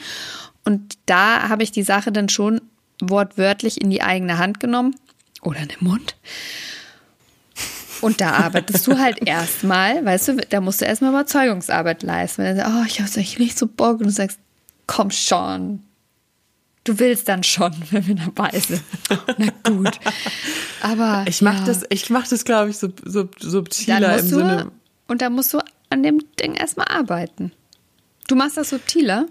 Und 0.64 0.94
da 1.08 1.50
habe 1.50 1.64
ich 1.64 1.72
die 1.72 1.84
Sache 1.84 2.12
dann 2.12 2.30
schon 2.30 2.62
wortwörtlich 3.02 3.82
in 3.82 3.90
die 3.90 4.04
eigene 4.04 4.38
Hand 4.38 4.60
genommen 4.60 4.96
oder 5.46 5.60
in 5.60 5.70
den 5.70 5.78
Mund 5.82 6.16
und 8.06 8.22
da 8.22 8.32
arbeitest 8.34 8.86
du 8.88 9.00
halt 9.00 9.18
erstmal, 9.28 10.06
weißt 10.06 10.28
du, 10.28 10.36
da 10.50 10.62
musst 10.62 10.82
du 10.82 10.86
erstmal 10.86 11.12
Überzeugungsarbeit 11.12 12.04
leisten. 12.04 12.44
Wenn 12.44 12.56
du 12.56 12.62
sagst, 12.62 12.76
oh, 12.76 12.86
ich 12.88 13.00
habe 13.00 13.12
eigentlich 13.16 13.40
nicht 13.40 13.58
so 13.58 13.68
Bock 13.68 14.00
und 14.00 14.06
du 14.06 14.12
sagst, 14.12 14.40
komm 14.86 15.10
schon. 15.12 15.82
Du 16.84 17.00
willst 17.00 17.28
dann 17.28 17.44
schon, 17.44 17.74
wenn 17.92 18.06
wir 18.06 18.16
dabei 18.16 18.60
sind. 18.60 18.84
Na 19.38 19.48
gut. 19.64 20.00
Aber. 20.82 21.26
Ich 21.28 21.42
mach 21.42 21.60
ja. 21.60 21.66
das, 21.66 21.84
ich 21.90 22.10
mach 22.12 22.28
das, 22.28 22.46
glaube 22.46 22.70
ich, 22.70 22.78
so, 22.78 22.90
so 23.04 23.28
subtiler 23.40 24.20
im 24.20 24.30
du, 24.30 24.36
Sinne. 24.36 24.72
Und 25.08 25.22
da 25.24 25.32
musst 25.32 25.54
du 25.54 25.60
an 25.90 26.04
dem 26.04 26.20
Ding 26.40 26.54
erstmal 26.54 26.88
arbeiten. 26.88 27.52
Du 28.28 28.36
machst 28.36 28.58
das 28.58 28.70
subtiler? 28.70 29.28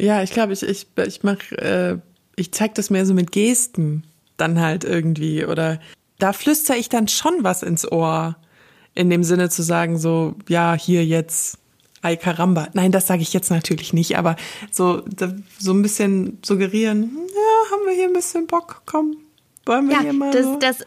Ja, 0.00 0.22
ich 0.22 0.32
glaube, 0.32 0.54
ich, 0.54 0.62
ich, 0.62 0.86
ich 0.96 1.22
mach, 1.22 1.40
äh, 1.52 1.98
ich 2.36 2.52
zeig 2.52 2.74
das 2.74 2.90
mehr 2.90 3.06
so 3.06 3.14
mit 3.14 3.32
Gesten 3.32 4.04
dann 4.36 4.60
halt 4.60 4.84
irgendwie 4.84 5.44
oder 5.44 5.80
da 6.18 6.32
flüstere 6.32 6.76
ich 6.76 6.88
dann 6.88 7.08
schon 7.08 7.42
was 7.42 7.62
ins 7.62 7.90
Ohr. 7.90 8.36
In 8.96 9.10
dem 9.10 9.24
Sinne 9.24 9.48
zu 9.48 9.62
sagen, 9.62 9.98
so, 9.98 10.36
ja, 10.48 10.74
hier 10.74 11.04
jetzt, 11.04 11.58
ay 12.02 12.16
caramba. 12.16 12.68
Nein, 12.74 12.92
das 12.92 13.08
sage 13.08 13.22
ich 13.22 13.32
jetzt 13.32 13.50
natürlich 13.50 13.92
nicht, 13.92 14.16
aber 14.16 14.36
so, 14.70 15.02
so 15.58 15.72
ein 15.72 15.82
bisschen 15.82 16.38
suggerieren, 16.44 17.10
ja, 17.34 17.72
haben 17.72 17.86
wir 17.86 17.94
hier 17.94 18.06
ein 18.06 18.12
bisschen 18.12 18.46
Bock, 18.46 18.82
komm, 18.86 19.16
wollen 19.66 19.88
wir 19.88 19.96
ja, 19.96 20.02
hier 20.02 20.12
mal. 20.12 20.30
Das, 20.30 20.44
so? 20.44 20.58
das 20.60 20.86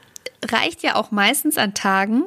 reicht 0.49 0.83
ja 0.83 0.95
auch 0.95 1.11
meistens 1.11 1.57
an 1.57 1.73
Tagen, 1.73 2.23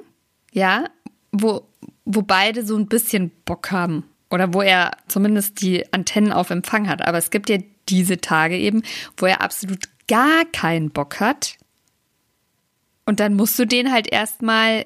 ja, 0.53 0.85
wo, 1.33 1.63
wo 2.05 2.21
beide 2.21 2.67
so 2.67 2.77
ein 2.77 2.87
bisschen 2.87 3.31
Bock 3.47 3.71
haben. 3.71 4.05
Oder 4.31 4.55
wo 4.55 4.63
er 4.63 4.93
zumindest 5.09 5.61
die 5.61 5.93
Antennen 5.93 6.33
auf 6.33 6.51
Empfang 6.51 6.89
hat. 6.89 7.03
Aber 7.03 7.19
es 7.19 7.31
gibt 7.31 7.49
ja 7.49 7.59
diese 7.89 8.21
Tage 8.21 8.57
eben, 8.57 8.83
wo 9.17 9.27
er 9.27 9.41
absolut 9.41 9.81
gar 10.11 10.45
keinen 10.45 10.91
Bock 10.91 11.21
hat. 11.21 11.57
Und 13.07 13.21
dann 13.21 13.35
musst 13.35 13.59
du 13.59 13.65
den 13.65 13.93
halt 13.93 14.13
erstmal 14.13 14.85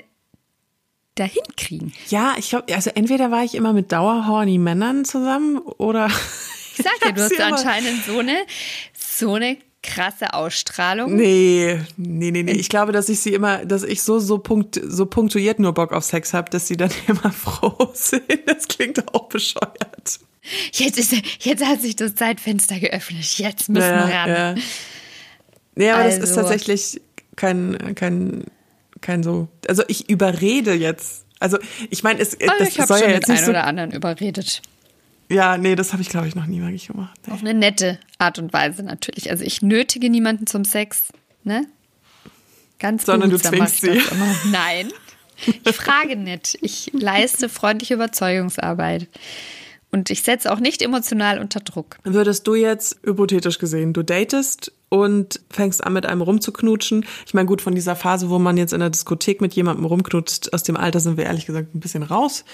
dahin 1.15 1.43
kriegen. 1.57 1.93
Ja, 2.09 2.35
ich 2.39 2.51
glaube, 2.51 2.75
also 2.75 2.91
entweder 2.95 3.31
war 3.31 3.43
ich 3.43 3.55
immer 3.55 3.73
mit 3.73 3.91
dauerhorny 3.91 4.59
Männern 4.59 5.05
zusammen 5.05 5.59
oder. 5.59 6.11
Ich 6.77 6.83
sag 6.83 6.99
dir, 7.07 7.13
du 7.13 7.23
hast 7.23 7.41
anscheinend 7.41 8.05
so 8.05 8.19
eine, 8.19 8.37
so 8.93 9.35
eine 9.35 9.59
krasse 9.81 10.35
Ausstrahlung. 10.35 11.15
Nee, 11.15 11.79
nee, 11.97 12.33
nee, 12.33 12.43
nee. 12.43 12.51
Ich 12.51 12.69
glaube, 12.69 12.91
dass 12.91 13.09
ich 13.09 13.21
sie 13.21 13.33
immer, 13.33 13.65
dass 13.65 13.85
ich 13.85 14.03
so, 14.03 14.19
so, 14.19 14.39
punkt, 14.39 14.81
so 14.83 15.07
punktuiert 15.07 15.61
nur 15.61 15.73
Bock 15.73 15.93
auf 15.93 16.03
Sex 16.03 16.35
habe, 16.35 16.51
dass 16.51 16.67
sie 16.67 16.77
dann 16.77 16.91
immer 17.07 17.31
froh 17.31 17.91
sind. 17.95 18.25
Das 18.47 18.67
klingt 18.67 19.15
auch 19.15 19.29
bescheuert. 19.29 20.19
Jetzt, 20.73 20.99
ist, 20.99 21.15
jetzt 21.45 21.65
hat 21.65 21.81
sich 21.81 21.95
das 21.95 22.17
Zeitfenster 22.17 22.81
geöffnet. 22.81 23.39
Jetzt 23.39 23.69
müssen 23.69 23.87
wir 23.87 24.15
ran. 24.15 24.29
Ja. 24.29 24.55
Nee, 25.75 25.91
aber 25.91 26.03
also. 26.03 26.21
das 26.21 26.31
ist 26.31 26.37
also 26.37 26.49
tatsächlich, 26.49 27.01
kein, 27.37 27.95
kein, 27.95 28.45
kein 29.01 29.23
so. 29.23 29.49
Also 29.69 29.83
ich 29.89 30.09
überrede 30.09 30.73
jetzt. 30.75 31.25
Also 31.41 31.59
ich 31.91 32.03
meine, 32.03 32.21
es 32.21 32.39
also 32.41 32.53
das 32.59 32.69
ich 32.69 32.85
soll 32.85 33.01
ja 33.01 33.11
jetzt 33.11 33.29
nicht 33.29 33.45
so, 33.45 33.51
oder 33.51 33.65
anderen 33.65 33.93
überredet. 33.93 34.63
Ja, 35.29 35.57
nee, 35.59 35.75
das 35.75 35.93
habe 35.93 36.03
ich 36.03 36.09
glaube 36.09 36.29
ich 36.29 36.35
noch 36.35 36.47
nie 36.47 36.61
wirklich 36.61 36.87
gemacht. 36.87 37.19
Nee. 37.27 37.33
Auf 37.33 37.41
eine 37.41 37.55
nette 37.55 37.99
Art 38.19 38.39
und 38.39 38.53
Weise 38.53 38.83
natürlich. 38.83 39.31
Also 39.31 39.45
ich 39.45 39.63
nötige 39.63 40.11
niemanden 40.11 40.47
zum 40.47 40.65
Sex, 40.65 41.13
ne? 41.43 41.67
Ganz 42.79 43.07
Sondern 43.07 43.31
du 43.31 43.39
zwingst 43.39 43.81
sie. 43.81 44.01
Nein. 44.51 44.93
Ich 45.65 45.75
frage 45.75 46.17
nicht. 46.17 46.59
Ich 46.61 46.91
leiste 46.93 47.49
freundliche 47.49 47.95
Überzeugungsarbeit. 47.95 49.09
Und 49.91 50.11
ich 50.11 50.23
setze 50.23 50.53
auch 50.53 50.59
nicht 50.59 50.83
emotional 50.83 51.39
unter 51.39 51.61
Druck. 51.61 51.99
Würdest 52.03 52.47
du 52.47 52.55
jetzt, 52.55 52.99
hypothetisch 53.05 53.59
gesehen, 53.59 53.93
du 53.93 54.03
datest 54.03 54.73
und 54.95 55.41
fängst 55.51 55.83
an, 55.83 55.93
mit 55.93 56.07
einem 56.07 56.21
rumzuknutschen. 56.21 57.05
Ich 57.27 57.35
meine, 57.35 57.47
gut, 57.47 57.61
von 57.61 57.75
dieser 57.75 57.97
Phase, 57.97 58.31
wo 58.31 58.39
man 58.39 58.57
jetzt 58.57 58.73
in 58.73 58.79
der 58.79 58.91
Diskothek 58.91 59.41
mit 59.41 59.55
jemandem 59.55 59.85
rumknutscht, 59.87 60.53
aus 60.53 60.63
dem 60.63 60.77
Alter 60.77 61.01
sind 61.01 61.17
wir 61.17 61.25
ehrlich 61.25 61.47
gesagt 61.47 61.75
ein 61.75 61.81
bisschen 61.81 62.05
raus. 62.05 62.45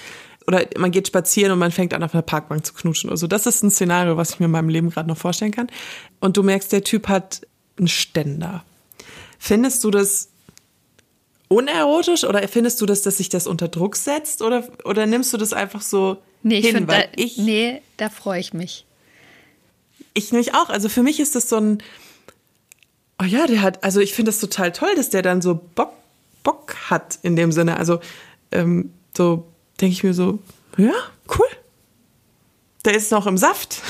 Oder 0.47 0.65
man 0.77 0.89
geht 0.89 1.07
spazieren 1.07 1.51
und 1.51 1.59
man 1.59 1.71
fängt 1.71 1.93
an, 1.93 2.01
auf 2.01 2.15
einer 2.15 2.23
Parkbank 2.23 2.65
zu 2.65 2.73
knutschen. 2.73 3.11
Also 3.11 3.27
das 3.27 3.45
ist 3.45 3.63
ein 3.63 3.69
Szenario, 3.69 4.17
was 4.17 4.31
ich 4.31 4.39
mir 4.39 4.47
in 4.47 4.51
meinem 4.51 4.69
Leben 4.69 4.89
gerade 4.89 5.07
noch 5.07 5.17
vorstellen 5.17 5.51
kann. 5.51 5.67
Und 6.19 6.35
du 6.35 6.41
merkst, 6.41 6.71
der 6.71 6.83
Typ 6.83 7.07
hat 7.07 7.41
einen 7.77 7.87
Ständer. 7.87 8.63
Findest 9.37 9.83
du 9.83 9.91
das 9.91 10.29
unerotisch 11.47 12.23
oder 12.23 12.47
findest 12.47 12.81
du 12.81 12.87
das, 12.87 13.03
dass 13.03 13.17
sich 13.17 13.29
das 13.29 13.45
unter 13.45 13.67
Druck 13.67 13.95
setzt 13.95 14.41
oder, 14.41 14.67
oder 14.83 15.05
nimmst 15.05 15.31
du 15.31 15.37
das 15.37 15.53
einfach 15.53 15.81
so 15.81 16.17
nee, 16.41 16.57
ich 16.57 16.67
hin? 16.67 16.87
Weil 16.87 17.03
da, 17.03 17.07
ich, 17.15 17.37
nee, 17.37 17.81
da 17.97 18.09
freue 18.09 18.39
ich 18.39 18.53
mich. 18.53 18.85
Ich 20.13 20.31
nämlich 20.31 20.55
auch. 20.55 20.69
Also 20.69 20.89
für 20.89 21.03
mich 21.03 21.19
ist 21.19 21.35
das 21.35 21.49
so 21.49 21.57
ein, 21.57 21.83
oh 23.21 23.25
ja, 23.25 23.45
der 23.45 23.61
hat, 23.61 23.83
also 23.83 23.99
ich 23.99 24.13
finde 24.13 24.31
das 24.31 24.39
total 24.39 24.71
toll, 24.71 24.95
dass 24.95 25.09
der 25.09 25.21
dann 25.21 25.41
so 25.41 25.55
Bock, 25.75 25.93
Bock 26.43 26.75
hat 26.89 27.19
in 27.21 27.35
dem 27.35 27.51
Sinne. 27.51 27.77
Also 27.77 27.99
ähm, 28.51 28.91
so 29.15 29.47
denke 29.79 29.93
ich 29.93 30.03
mir 30.03 30.13
so, 30.13 30.39
ja, 30.77 30.93
cool. 31.37 31.47
Der 32.83 32.95
ist 32.95 33.11
noch 33.11 33.27
im 33.27 33.37
Saft. 33.37 33.81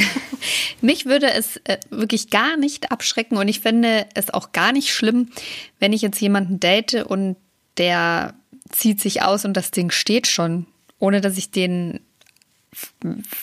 Mich 0.80 1.06
würde 1.06 1.30
es 1.30 1.58
äh, 1.64 1.78
wirklich 1.90 2.30
gar 2.30 2.56
nicht 2.56 2.90
abschrecken 2.90 3.36
und 3.36 3.48
ich 3.48 3.60
finde 3.60 4.06
es 4.14 4.30
auch 4.30 4.52
gar 4.52 4.72
nicht 4.72 4.92
schlimm, 4.92 5.30
wenn 5.78 5.92
ich 5.92 6.02
jetzt 6.02 6.20
jemanden 6.20 6.60
date 6.60 7.06
und 7.06 7.36
der 7.78 8.34
zieht 8.70 9.00
sich 9.00 9.22
aus 9.22 9.44
und 9.44 9.54
das 9.54 9.70
Ding 9.70 9.90
steht 9.90 10.26
schon, 10.26 10.66
ohne 10.98 11.20
dass 11.20 11.38
ich 11.38 11.50
den 11.50 12.00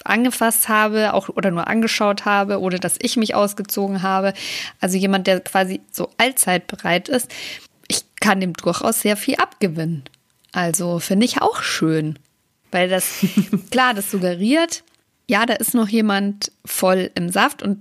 angefasst 0.03 0.69
habe, 0.69 1.13
auch 1.13 1.29
oder 1.29 1.51
nur 1.51 1.67
angeschaut 1.67 2.25
habe 2.25 2.59
oder 2.59 2.79
dass 2.79 2.97
ich 3.01 3.17
mich 3.17 3.35
ausgezogen 3.35 4.01
habe. 4.03 4.33
Also 4.79 4.97
jemand, 4.97 5.27
der 5.27 5.39
quasi 5.41 5.81
so 5.91 6.09
allzeit 6.17 6.67
bereit 6.67 7.09
ist. 7.09 7.31
Ich 7.87 8.03
kann 8.19 8.39
dem 8.39 8.53
durchaus 8.53 9.01
sehr 9.01 9.17
viel 9.17 9.35
abgewinnen. 9.35 10.03
Also 10.51 10.99
finde 10.99 11.25
ich 11.25 11.41
auch 11.41 11.63
schön, 11.63 12.19
weil 12.71 12.89
das 12.89 13.25
klar, 13.71 13.93
das 13.93 14.11
suggeriert, 14.11 14.83
ja, 15.27 15.45
da 15.45 15.53
ist 15.53 15.73
noch 15.73 15.87
jemand 15.87 16.51
voll 16.65 17.09
im 17.15 17.29
Saft 17.29 17.63
und 17.63 17.79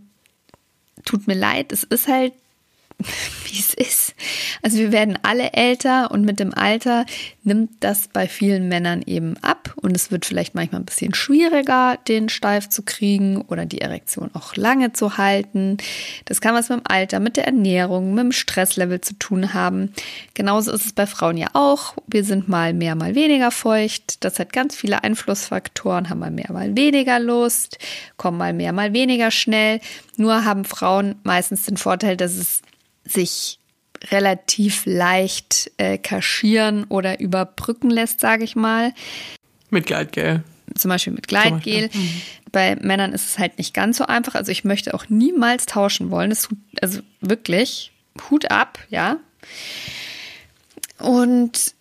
tut 1.05 1.27
mir 1.27 1.35
leid, 1.35 1.73
es 1.73 1.83
ist 1.83 2.09
halt 2.09 2.33
wie 3.45 3.59
es 3.59 3.75
ist. 3.75 4.15
Also 4.63 4.79
wir 4.79 4.93
werden 4.93 5.19
alle 5.23 5.53
älter 5.53 6.11
und 6.11 6.25
mit 6.25 6.41
dem 6.41 6.55
Alter 6.55 7.07
nimmt 7.43 7.73
das 7.81 8.09
bei 8.09 8.29
vielen 8.29 8.69
Männern 8.69 9.03
eben 9.05 9.37
ab 9.43 9.62
und 9.83 9.97
es 9.97 10.11
wird 10.13 10.25
vielleicht 10.25 10.55
manchmal 10.55 10.81
ein 10.81 10.87
bisschen 10.87 11.13
schwieriger, 11.13 11.99
den 12.09 12.29
steif 12.29 12.69
zu 12.69 12.83
kriegen 12.83 13.41
oder 13.43 13.67
die 13.67 13.81
Erektion 13.81 14.31
auch 14.33 14.55
lange 14.55 14.93
zu 14.93 15.19
halten. 15.19 15.77
Das 16.25 16.41
kann 16.41 16.55
was 16.55 16.69
mit 16.69 16.79
dem 16.79 16.87
Alter, 16.87 17.19
mit 17.19 17.37
der 17.37 17.47
Ernährung, 17.47 18.15
mit 18.15 18.25
dem 18.25 18.33
Stresslevel 18.33 19.01
zu 19.01 19.15
tun 19.15 19.55
haben. 19.55 19.93
Genauso 20.35 20.73
ist 20.73 20.87
es 20.87 20.93
bei 20.93 21.07
Frauen 21.07 21.37
ja 21.37 21.49
auch. 21.53 21.97
Wir 22.07 22.25
sind 22.25 22.49
mal 22.49 22.73
mehr, 22.73 22.95
mal 22.95 23.17
weniger 23.17 23.51
feucht. 23.51 24.25
Das 24.25 24.39
hat 24.39 24.53
ganz 24.53 24.77
viele 24.77 25.03
Einflussfaktoren, 25.03 26.09
haben 26.09 26.21
mal 26.21 26.31
mehr, 26.31 26.53
mal 26.53 26.77
weniger 26.77 27.19
Lust, 27.19 27.79
kommen 28.17 28.39
mal 28.39 28.53
mehr, 28.53 28.73
mal 28.73 28.93
weniger 28.93 29.33
schnell. 29.33 29.81
Nur 30.17 30.45
haben 30.45 30.65
Frauen 30.65 31.17
meistens 31.25 31.65
den 31.65 31.77
Vorteil, 31.77 32.17
dass 32.17 32.37
es 32.37 32.63
sich 33.05 33.59
relativ 34.11 34.85
leicht 34.87 35.71
äh, 35.77 35.99
kaschieren 35.99 36.85
oder 36.85 37.21
überbrücken 37.21 37.91
lässt, 37.91 38.21
sage 38.21 38.45
ich 38.45 38.57
mal. 38.57 38.93
Mit 39.73 39.87
Gleitgel. 39.87 40.45
Zum 40.75 40.89
Beispiel 40.91 41.13
mit 41.13 41.29
Gleitgel. 41.29 41.91
Mhm. 41.93 42.23
Bei 42.53 42.77
Männern 42.77 43.13
ist 43.13 43.27
es 43.27 43.39
halt 43.39 43.59
nicht 43.59 43.75
ganz 43.75 43.97
so 43.97 44.07
einfach. 44.07 44.35
Also 44.35 44.53
ich 44.53 44.65
möchte 44.65 44.95
auch 44.95 45.09
niemals 45.09 45.67
tauschen 45.67 46.11
wollen. 46.11 46.31
Das, 46.31 46.49
also 46.81 47.01
wirklich, 47.21 47.91
Hut 48.31 48.51
ab, 48.51 48.79
ja. 48.91 49.19
Und 50.99 51.75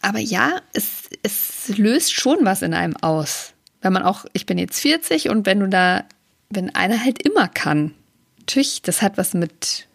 aber 0.00 0.18
ja, 0.20 0.60
es, 0.72 1.08
es 1.22 1.76
löst 1.76 2.12
schon 2.12 2.38
was 2.42 2.62
in 2.62 2.74
einem 2.74 2.96
aus. 2.96 3.54
Wenn 3.80 3.92
man 3.92 4.02
auch, 4.02 4.24
ich 4.32 4.46
bin 4.46 4.58
jetzt 4.58 4.80
40 4.80 5.30
und 5.30 5.46
wenn 5.46 5.60
du 5.60 5.68
da, 5.68 6.04
wenn 6.48 6.74
einer 6.74 7.02
halt 7.02 7.22
immer 7.22 7.48
kann, 7.48 7.92
natürlich, 8.38 8.82
das 8.82 9.02
hat 9.02 9.18
was 9.18 9.34
mit, 9.34 9.88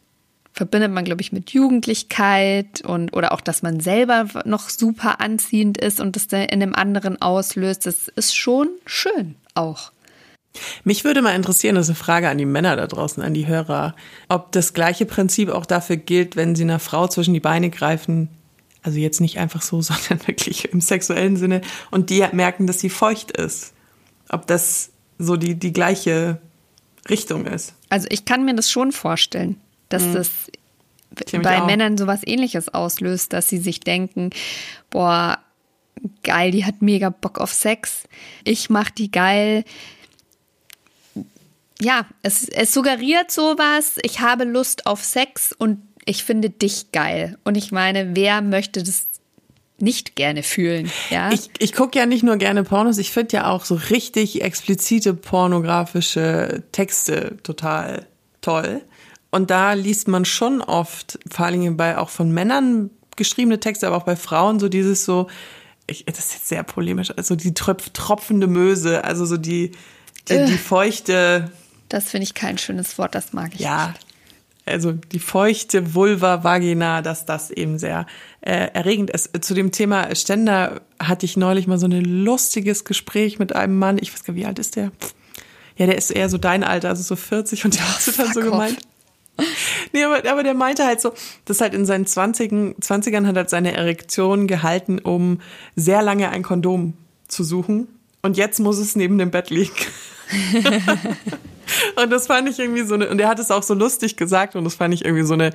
verbindet 0.53 0.91
man, 0.91 1.05
glaube 1.05 1.22
ich, 1.22 1.31
mit 1.31 1.51
Jugendlichkeit 1.51 2.81
und 2.81 3.15
oder 3.15 3.31
auch, 3.31 3.41
dass 3.41 3.62
man 3.62 3.79
selber 3.79 4.27
noch 4.46 4.70
super 4.70 5.22
anziehend 5.22 5.77
ist 5.77 6.00
und 6.00 6.15
das 6.15 6.25
in 6.25 6.60
dem 6.60 6.75
anderen 6.75 7.22
auslöst. 7.22 7.86
Das 7.86 8.08
ist 8.10 8.36
schon 8.36 8.70
schön 8.86 9.36
auch. 9.55 9.91
Mich 10.84 11.05
würde 11.05 11.22
mal 11.22 11.36
interessieren, 11.36 11.75
das 11.75 11.86
ist 11.86 11.91
eine 11.91 12.03
Frage 12.03 12.29
an 12.29 12.38
die 12.38 12.46
Männer 12.46 12.75
da 12.75 12.88
draußen, 12.88 13.24
an 13.24 13.34
die 13.34 13.48
Hörer, 13.48 13.96
ob 14.27 14.51
das 14.51 14.74
gleiche 14.74 15.05
Prinzip 15.05 15.50
auch 15.50 15.65
dafür 15.65 15.96
gilt, 15.96 16.36
wenn 16.36 16.55
sie 16.55 16.63
einer 16.63 16.79
Frau 16.79 17.08
zwischen 17.08 17.34
die 17.34 17.39
Beine 17.39 17.70
greifen, 17.70 18.27
also 18.84 18.98
jetzt 18.98 19.22
nicht 19.22 19.38
einfach 19.38 19.62
so, 19.62 19.81
sondern 19.81 20.27
wirklich 20.27 20.74
im 20.74 20.81
sexuellen 20.81 21.38
Sinne, 21.38 21.62
und 21.89 22.10
die 22.10 22.25
merken, 22.34 22.67
dass 22.67 22.79
sie 22.79 22.89
feucht 22.89 23.31
ist. 23.31 23.74
Ob 24.27 24.48
das 24.48 24.89
so 25.17 25.38
die, 25.38 25.55
die 25.55 25.72
gleiche 25.72 26.41
Richtung 27.10 27.46
ist. 27.46 27.74
Also 27.89 28.08
ich 28.10 28.25
kann 28.25 28.43
mir 28.43 28.55
das 28.55 28.70
schon 28.70 28.91
vorstellen, 28.91 29.61
dass 29.93 30.03
mhm. 30.03 30.13
das 30.13 30.29
bei 31.41 31.62
Männern 31.62 31.98
sowas 31.98 32.21
ähnliches 32.25 32.70
auslöst, 32.70 33.33
dass 33.33 33.50
sie 33.50 33.57
sich 33.57 33.81
denken, 33.81 34.29
boah, 34.89 35.39
geil, 36.24 36.51
die 36.51 36.66
hat 36.66 36.81
mega 36.81 37.09
Bock 37.09 37.39
auf 37.39 37.51
Sex. 37.53 38.03
Ich 38.44 38.70
mach 38.70 38.89
die 38.89 39.11
geil. 39.11 39.66
Ja, 41.81 42.05
es, 42.22 42.48
es 42.48 42.74
suggeriert 42.74 43.31
sowas, 43.31 43.98
ich 44.03 44.22
habe 44.22 44.44
Lust 44.44 44.85
auf 44.85 45.03
Sex 45.03 45.51
und 45.51 45.81
ich 46.05 46.24
finde 46.24 46.50
dich 46.50 46.92
geil. 46.92 47.37
Und 47.44 47.57
ich 47.57 47.72
meine, 47.72 48.16
wer 48.16 48.42
möchte 48.42 48.83
das 48.83 49.07
nicht 49.79 50.16
gerne 50.16 50.44
fühlen. 50.44 50.92
Ja? 51.09 51.31
Ich, 51.31 51.50
ich 51.57 51.74
gucke 51.74 51.98
ja 51.98 52.05
nicht 52.05 52.24
nur 52.24 52.37
gerne 52.37 52.63
Pornos, 52.63 53.00
ich 53.00 53.11
finde 53.11 53.37
ja 53.37 53.50
auch 53.50 53.66
so 53.66 53.75
richtig 53.75 54.44
explizite 54.44 55.16
pornografische 55.16 56.63
Texte 56.72 57.37
total 57.44 58.05
toll. 58.42 58.81
Und 59.31 59.50
da 59.50 59.74
liest 59.74 60.07
man 60.07 60.25
schon 60.25 60.61
oft, 60.61 61.20
vor 61.29 61.46
allem 61.46 61.77
bei 61.77 61.98
auch 61.98 62.09
von 62.09 62.31
Männern 62.31 62.89
geschriebene 63.15 63.59
Texte, 63.59 63.87
aber 63.87 63.98
auch 63.98 64.03
bei 64.03 64.15
Frauen 64.15 64.59
so 64.59 64.67
dieses 64.70 65.05
so, 65.05 65.27
ich, 65.87 66.05
das 66.05 66.20
ist 66.20 66.33
jetzt 66.33 66.48
sehr 66.50 66.63
polemisch, 66.63 67.11
also 67.15 67.35
die 67.35 67.53
tröpf, 67.53 67.89
tropfende 67.89 68.48
Möse, 68.48 69.03
also 69.03 69.25
so 69.25 69.37
die, 69.37 69.72
die, 70.29 70.46
die 70.46 70.57
feuchte. 70.57 71.51
Das 71.89 72.09
finde 72.09 72.24
ich 72.24 72.33
kein 72.33 72.57
schönes 72.57 72.98
Wort, 72.98 73.15
das 73.15 73.33
mag 73.33 73.53
ich 73.53 73.61
ja, 73.61 73.87
nicht 73.87 74.05
also 74.65 74.91
die 74.91 75.20
feuchte 75.20 75.94
Vulva 75.94 76.44
Vagina, 76.44 77.01
dass 77.01 77.25
das 77.25 77.51
eben 77.51 77.79
sehr 77.79 78.05
äh, 78.41 78.70
erregend 78.74 79.09
ist. 79.09 79.44
Zu 79.44 79.53
dem 79.53 79.72
Thema 79.72 80.13
Ständer 80.15 80.81
hatte 81.00 81.25
ich 81.25 81.37
neulich 81.37 81.67
mal 81.67 81.77
so 81.77 81.87
ein 81.87 81.91
lustiges 81.91 82.85
Gespräch 82.85 83.39
mit 83.39 83.55
einem 83.55 83.77
Mann. 83.77 83.98
Ich 84.00 84.13
weiß 84.13 84.24
gar 84.24 84.33
nicht, 84.33 84.44
wie 84.44 84.46
alt 84.46 84.59
ist 84.59 84.75
der? 84.75 84.91
Ja, 85.77 85.85
der 85.87 85.98
ist 85.98 86.11
eher 86.11 86.29
so 86.29 86.37
dein 86.37 86.63
Alter, 86.63 86.89
also 86.89 87.01
so 87.01 87.15
40 87.15 87.65
und 87.65 87.75
der 87.75 87.87
hat 87.87 88.01
oh, 88.07 88.11
dann 88.17 88.33
so 88.33 88.41
gemeint. 88.41 88.79
Nee, 89.94 90.04
aber, 90.04 90.30
aber 90.30 90.44
der 90.44 90.54
meinte 90.54 90.86
halt 90.86 91.01
so, 91.01 91.14
dass 91.46 91.62
halt 91.62 91.74
in 91.74 91.86
seinen 91.86 92.06
20ern, 92.06 92.80
20ern 92.80 93.25
hat 93.27 93.36
er 93.36 93.50
seine 93.50 93.74
Erektion 93.74 94.48
gehalten, 94.48 95.00
um 95.00 95.42
sehr 95.75 96.01
lange 96.01 96.30
ein 96.30 96.44
Kondom 96.44 96.94
zu 97.27 97.44
suchen. 97.44 97.88
Und 98.22 98.38
jetzt 98.38 98.60
muss 98.60 98.77
es 98.77 98.96
neben 98.96 99.18
dem 99.18 99.32
Bett 99.32 99.50
liegen. 99.50 99.74
Und 101.96 102.10
das 102.10 102.27
fand 102.27 102.50
ich 102.50 102.60
irgendwie 102.60 102.84
so 102.84 102.96
eine, 102.96 103.10
und 103.10 103.20
er 103.20 103.27
hat 103.27 103.40
es 103.40 103.51
auch 103.51 103.64
so 103.64 103.74
lustig 103.74 104.18
gesagt 104.18 104.56
und 104.56 104.64
das 104.64 104.75
fand 104.75 104.94
ich 104.94 105.06
irgendwie 105.06 105.24
so 105.24 105.34
eine, 105.34 105.51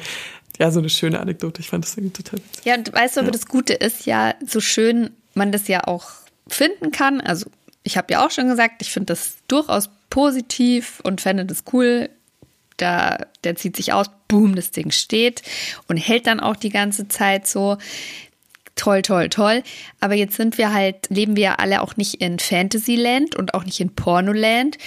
ja, 0.58 0.70
so 0.70 0.78
eine 0.78 0.88
schöne 0.88 1.20
Anekdote. 1.20 1.60
Ich 1.60 1.68
fand 1.68 1.84
das 1.84 1.96
irgendwie 1.96 2.22
total 2.22 2.38
witzig. 2.38 2.64
Ja, 2.64 2.74
und 2.74 2.92
weißt 2.92 3.16
du, 3.16 3.20
aber 3.20 3.28
ja. 3.28 3.32
das 3.32 3.46
Gute 3.46 3.74
ist 3.74 4.06
ja, 4.06 4.34
so 4.46 4.60
schön 4.60 5.10
man 5.34 5.52
das 5.52 5.68
ja 5.68 5.84
auch 5.84 6.10
finden 6.48 6.90
kann. 6.90 7.20
Also, 7.20 7.50
ich 7.82 7.96
habe 7.96 8.12
ja 8.12 8.26
auch 8.26 8.30
schon 8.30 8.48
gesagt, 8.48 8.80
ich 8.80 8.90
finde 8.90 9.06
das 9.12 9.36
durchaus 9.48 9.90
positiv 10.10 11.00
und 11.02 11.20
fände 11.20 11.44
das 11.44 11.64
cool. 11.72 12.08
Da, 12.76 13.18
der 13.44 13.56
zieht 13.56 13.76
sich 13.76 13.92
aus, 13.92 14.06
boom, 14.28 14.54
das 14.54 14.70
Ding 14.70 14.90
steht 14.90 15.42
und 15.88 15.96
hält 15.96 16.26
dann 16.26 16.40
auch 16.40 16.56
die 16.56 16.70
ganze 16.70 17.08
Zeit 17.08 17.46
so 17.46 17.78
toll, 18.76 19.02
toll, 19.02 19.28
toll. 19.28 19.62
Aber 20.00 20.14
jetzt 20.14 20.36
sind 20.36 20.58
wir 20.58 20.72
halt, 20.72 21.08
leben 21.08 21.36
wir 21.36 21.42
ja 21.42 21.54
alle 21.56 21.82
auch 21.82 21.96
nicht 21.96 22.20
in 22.20 22.38
Fantasyland 22.38 23.34
und 23.34 23.54
auch 23.54 23.64
nicht 23.64 23.80
in 23.80 23.94
Pornoland, 23.94 24.78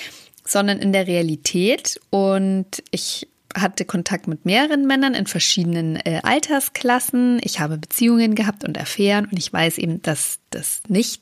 sondern 0.46 0.80
in 0.80 0.94
der 0.94 1.08
Realität. 1.08 2.00
Und 2.10 2.84
ich 2.92 3.28
hatte 3.56 3.86
Kontakt 3.86 4.28
mit 4.28 4.46
mehreren 4.46 4.86
Männern 4.86 5.16
in 5.16 5.28
verschiedenen 5.28 5.96
äh, 5.98 6.22
Altersklassen. 6.24 7.40
Ich 7.44 7.60
habe 7.60 7.78
Beziehungen 7.78 8.36
gehabt 8.36 8.64
und 8.64 8.80
Affären 8.80 9.26
und 9.26 9.38
ich 9.38 9.52
weiß 9.52 9.80
eben, 9.80 10.02
dass 10.02 10.40
das 10.52 10.82
nicht 10.88 11.22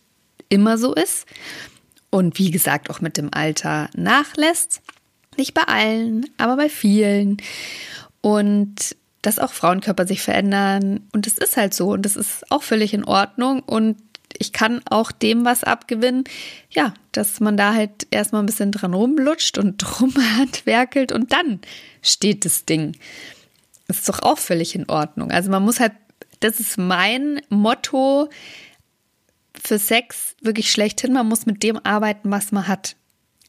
immer 0.49 0.77
so 0.77 0.93
ist. 0.93 1.25
Und 2.09 2.37
wie 2.39 2.51
gesagt, 2.51 2.89
auch 2.89 3.01
mit 3.01 3.17
dem 3.17 3.33
Alter 3.33 3.89
nachlässt. 3.95 4.81
Nicht 5.37 5.53
bei 5.53 5.63
allen, 5.63 6.25
aber 6.37 6.57
bei 6.57 6.69
vielen. 6.69 7.37
Und 8.21 8.95
dass 9.21 9.39
auch 9.39 9.51
Frauenkörper 9.51 10.07
sich 10.07 10.21
verändern. 10.21 11.01
Und 11.11 11.27
es 11.27 11.37
ist 11.37 11.57
halt 11.57 11.73
so. 11.73 11.89
Und 11.91 12.03
das 12.03 12.15
ist 12.15 12.49
auch 12.51 12.63
völlig 12.63 12.93
in 12.93 13.03
Ordnung. 13.03 13.61
Und 13.61 13.97
ich 14.37 14.53
kann 14.53 14.81
auch 14.89 15.11
dem 15.11 15.45
was 15.45 15.63
abgewinnen, 15.63 16.23
ja, 16.69 16.93
dass 17.11 17.39
man 17.39 17.57
da 17.57 17.73
halt 17.73 18.07
erstmal 18.11 18.43
ein 18.43 18.45
bisschen 18.45 18.71
dran 18.71 18.93
rumlutscht 18.93 19.57
und 19.57 19.83
rumhandwerkelt 20.01 21.11
und 21.11 21.31
dann 21.31 21.59
steht 22.01 22.45
das 22.45 22.65
Ding. 22.65 22.95
Das 23.87 23.99
ist 23.99 24.09
doch 24.09 24.21
auch 24.21 24.37
völlig 24.37 24.75
in 24.75 24.89
Ordnung. 24.89 25.31
Also 25.31 25.49
man 25.49 25.63
muss 25.63 25.79
halt, 25.79 25.93
das 26.39 26.59
ist 26.59 26.77
mein 26.77 27.41
Motto 27.49 28.29
für 29.61 29.79
Sex 29.79 30.35
wirklich 30.41 30.71
schlechthin, 30.71 31.13
man 31.13 31.27
muss 31.27 31.45
mit 31.45 31.63
dem 31.63 31.79
arbeiten, 31.83 32.29
was 32.29 32.51
man 32.51 32.67
hat. 32.67 32.95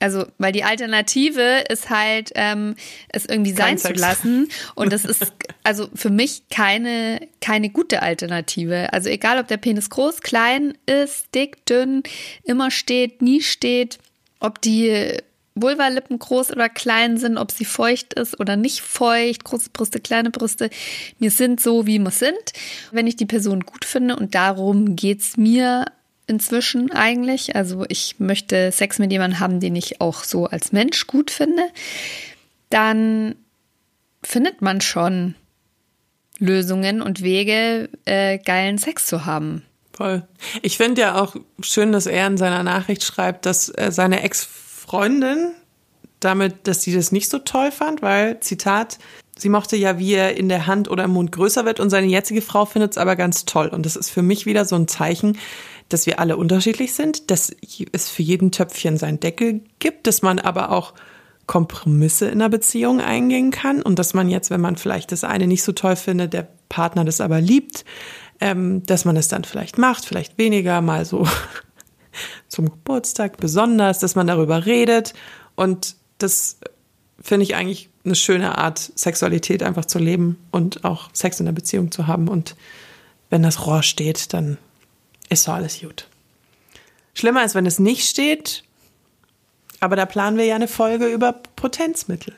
Also, 0.00 0.26
weil 0.38 0.52
die 0.52 0.62
Alternative 0.62 1.64
ist 1.68 1.90
halt, 1.90 2.30
ähm, 2.37 2.76
es 3.08 3.26
irgendwie 3.26 3.52
sein 3.52 3.78
zu 3.78 3.92
lassen. 3.92 4.48
Und 4.74 4.92
das 4.92 5.04
ist 5.04 5.32
also 5.64 5.88
für 5.94 6.11
mich 6.11 6.42
keine, 6.50 7.20
keine 7.40 7.70
gute 7.70 8.02
Alternative. 8.02 8.92
Also 8.92 9.08
egal, 9.08 9.38
ob 9.38 9.48
der 9.48 9.56
Penis 9.56 9.90
groß, 9.90 10.20
klein 10.20 10.78
ist, 10.87 11.34
dick, 11.34 11.66
dünn, 11.66 12.02
immer 12.44 12.70
steht, 12.70 13.22
nie 13.22 13.40
steht, 13.40 13.98
ob 14.38 14.61
die 14.61 15.18
Vulvalippen 15.62 16.18
groß 16.18 16.52
oder 16.52 16.68
klein 16.68 17.16
sind, 17.16 17.37
ob 17.37 17.50
sie 17.50 17.64
feucht 17.64 18.14
ist 18.14 18.38
oder 18.38 18.56
nicht 18.56 18.80
feucht, 18.80 19.44
große 19.44 19.70
Brüste, 19.70 20.00
kleine 20.00 20.30
Brüste. 20.30 20.70
Mir 21.18 21.30
sind 21.32 21.61
so, 21.61 21.87
wie 21.87 21.98
wir 21.98 22.11
sind. 22.11 22.52
Wenn 22.92 23.06
ich 23.08 23.16
die 23.16 23.26
Person 23.26 23.61
gut 23.61 23.84
finde 23.84 24.14
und 24.14 24.37
darum 24.37 24.94
geht's 24.94 25.37
mir 25.37 25.87
inzwischen 26.29 26.93
eigentlich. 26.93 27.57
Also 27.57 27.85
ich 27.88 28.17
möchte 28.19 28.71
Sex 28.73 28.99
mit 28.99 29.11
jemandem 29.11 29.41
haben, 29.41 29.61
den 29.61 29.77
ich 29.77 30.01
auch 30.01 30.25
so 30.25 30.47
als 30.47 30.73
Mensch 30.73 31.07
gut 31.07 31.31
finde. 31.31 31.62
Dann 32.71 33.35
findet 34.23 34.62
man 34.62 34.81
schon 34.81 35.35
Lösungen 36.38 37.03
und 37.03 37.23
Wege, 37.23 37.88
äh, 38.05 38.38
geilen 38.38 38.79
Sex 38.79 39.07
zu 39.07 39.27
haben. 39.27 39.62
Voll. 39.93 40.23
Ich 40.62 40.77
finde 40.77 41.01
ja 41.01 41.21
auch 41.21 41.35
schön, 41.61 41.91
dass 41.91 42.07
er 42.07 42.27
in 42.29 42.37
seiner 42.37 42.62
Nachricht 42.62 43.03
schreibt, 43.03 43.47
dass 43.47 43.69
äh, 43.71 43.91
seine 43.91 44.23
Ex-Freundin 44.23 45.55
damit, 46.21 46.69
dass 46.69 46.83
sie 46.83 46.95
das 46.95 47.11
nicht 47.11 47.29
so 47.29 47.38
toll 47.38 47.73
fand, 47.73 48.03
weil, 48.03 48.38
Zitat, 48.41 48.99
sie 49.37 49.49
mochte 49.49 49.77
ja, 49.77 49.99
wie 49.99 50.14
er 50.14 50.37
in 50.37 50.49
der 50.49 50.67
Hand 50.67 50.88
oder 50.88 51.05
im 51.05 51.12
Mund 51.12 51.33
größer 51.33 51.64
wird 51.64 51.81
und 51.81 51.91
seine 51.91 52.07
jetzige 52.07 52.43
Frau 52.43 52.64
findet 52.64 52.93
es 52.93 52.99
aber 52.99 53.17
ganz 53.17 53.45
toll. 53.45 53.69
Und 53.69 53.87
das 53.87 53.97
ist 53.97 54.11
für 54.11 54.23
mich 54.23 54.47
wieder 54.47 54.64
so 54.64 54.77
ein 54.77 54.88
Zeichen, 54.88 55.38
dass 55.88 56.07
wir 56.07 56.20
alle 56.20 56.37
unterschiedlich 56.37 56.92
sind, 56.94 57.31
dass 57.31 57.55
es 57.92 58.11
für 58.11 58.22
jeden 58.22 58.53
Töpfchen 58.53 58.96
sein 58.96 59.20
Deckel 59.20 59.61
gibt, 59.79 60.07
dass 60.07 60.22
man 60.22 60.38
aber 60.38 60.70
auch 60.70 60.94
Kompromisse 61.46 62.27
in 62.27 62.42
einer 62.42 62.51
Beziehung 62.51 63.01
eingehen 63.01 63.51
kann 63.51 63.81
und 63.81 63.98
dass 63.98 64.12
man 64.12 64.29
jetzt, 64.29 64.51
wenn 64.51 64.61
man 64.61 64.77
vielleicht 64.77 65.12
das 65.12 65.24
eine 65.24 65.46
nicht 65.46 65.62
so 65.62 65.72
toll 65.72 65.96
findet, 65.96 66.35
der 66.35 66.48
Partner 66.68 67.05
das 67.05 67.20
aber 67.20 67.40
liebt, 67.40 67.85
ähm, 68.40 68.83
dass 68.85 69.05
man 69.05 69.16
es 69.16 69.29
dann 69.29 69.44
vielleicht 69.44 69.79
macht, 69.79 70.05
vielleicht 70.05 70.37
weniger, 70.37 70.83
mal 70.83 71.05
so 71.07 71.27
zum 72.48 72.66
Geburtstag 72.66 73.38
besonders, 73.38 73.98
dass 73.98 74.14
man 74.14 74.27
darüber 74.27 74.66
redet 74.66 75.14
und 75.57 75.96
das 76.18 76.59
finde 77.20 77.44
ich 77.44 77.55
eigentlich 77.55 77.88
eine 78.05 78.14
schöne 78.14 78.59
Art, 78.59 78.92
Sexualität 78.94 79.62
einfach 79.62 79.85
zu 79.85 79.98
leben 79.98 80.38
und 80.51 80.85
auch 80.85 81.11
Sex 81.12 81.40
in 81.40 81.46
der 81.46 81.53
Beziehung 81.53 81.90
zu 81.90 82.07
haben. 82.07 82.29
Und 82.29 82.57
wenn 83.31 83.42
das 83.42 83.66
Rohr 83.66 83.83
steht, 83.83 84.33
dann 84.33 84.59
ist 85.29 85.45
so 85.45 85.53
alles 85.53 85.81
gut. 85.81 86.07
Schlimmer 87.14 87.45
ist, 87.45 87.55
wenn 87.55 87.67
es 87.67 87.79
nicht 87.79 88.09
steht, 88.09 88.62
aber 89.81 89.97
da 89.97 90.07
planen 90.07 90.37
wir 90.37 90.45
ja 90.45 90.55
eine 90.55 90.69
Folge 90.69 91.07
über 91.07 91.33
Potenzmittel. 91.33 92.35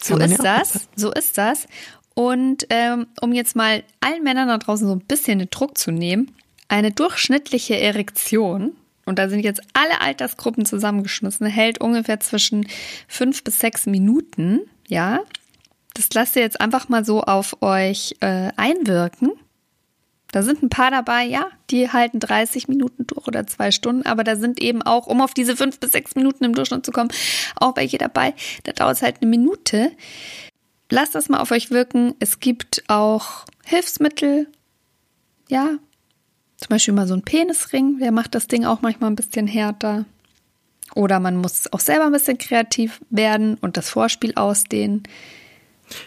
So 0.00 0.16
ist 0.16 0.42
ja 0.42 0.58
das, 0.58 0.88
so 0.96 1.12
ist 1.12 1.38
das. 1.38 1.66
Und 2.14 2.66
ähm, 2.70 3.06
um 3.20 3.32
jetzt 3.32 3.56
mal 3.56 3.82
allen 4.00 4.22
Männern 4.22 4.48
da 4.48 4.58
draußen 4.58 4.86
so 4.86 4.94
ein 4.94 5.00
bisschen 5.00 5.38
den 5.38 5.50
Druck 5.50 5.78
zu 5.78 5.90
nehmen, 5.90 6.32
eine 6.68 6.92
durchschnittliche 6.92 7.78
Erektion 7.78 8.76
und 9.06 9.18
da 9.18 9.28
sind 9.28 9.40
jetzt 9.40 9.60
alle 9.72 10.00
Altersgruppen 10.00 10.64
zusammengeschmissen, 10.64 11.46
hält 11.46 11.80
ungefähr 11.80 12.20
zwischen 12.20 12.66
fünf 13.08 13.44
bis 13.44 13.58
sechs 13.58 13.86
Minuten. 13.86 14.60
Ja, 14.88 15.20
das 15.94 16.08
lasst 16.12 16.36
ihr 16.36 16.42
jetzt 16.42 16.60
einfach 16.60 16.88
mal 16.88 17.04
so 17.04 17.22
auf 17.22 17.62
euch 17.62 18.16
äh, 18.20 18.50
einwirken. 18.56 19.32
Da 20.34 20.42
sind 20.42 20.64
ein 20.64 20.68
paar 20.68 20.90
dabei, 20.90 21.22
ja, 21.22 21.46
die 21.70 21.92
halten 21.92 22.18
30 22.18 22.66
Minuten 22.66 23.06
durch 23.06 23.28
oder 23.28 23.46
zwei 23.46 23.70
Stunden, 23.70 24.04
aber 24.04 24.24
da 24.24 24.34
sind 24.34 24.60
eben 24.60 24.82
auch, 24.82 25.06
um 25.06 25.20
auf 25.20 25.32
diese 25.32 25.54
fünf 25.54 25.78
bis 25.78 25.92
sechs 25.92 26.16
Minuten 26.16 26.42
im 26.42 26.56
Durchschnitt 26.56 26.84
zu 26.84 26.90
kommen, 26.90 27.10
auch 27.54 27.76
welche 27.76 27.98
dabei. 27.98 28.34
Da 28.64 28.72
dauert 28.72 28.96
es 28.96 29.02
halt 29.02 29.18
eine 29.20 29.30
Minute. 29.30 29.92
Lasst 30.90 31.14
das 31.14 31.28
mal 31.28 31.38
auf 31.38 31.52
euch 31.52 31.70
wirken. 31.70 32.16
Es 32.18 32.40
gibt 32.40 32.82
auch 32.88 33.44
Hilfsmittel, 33.64 34.48
ja, 35.48 35.78
zum 36.56 36.68
Beispiel 36.68 36.94
mal 36.94 37.06
so 37.06 37.14
ein 37.14 37.22
Penisring, 37.22 38.00
der 38.00 38.10
macht 38.10 38.34
das 38.34 38.48
Ding 38.48 38.64
auch 38.64 38.82
manchmal 38.82 39.10
ein 39.10 39.16
bisschen 39.16 39.46
härter. 39.46 40.04
Oder 40.96 41.20
man 41.20 41.36
muss 41.36 41.72
auch 41.72 41.78
selber 41.78 42.06
ein 42.06 42.12
bisschen 42.12 42.38
kreativ 42.38 43.00
werden 43.08 43.54
und 43.60 43.76
das 43.76 43.88
Vorspiel 43.88 44.34
ausdehnen. 44.34 45.04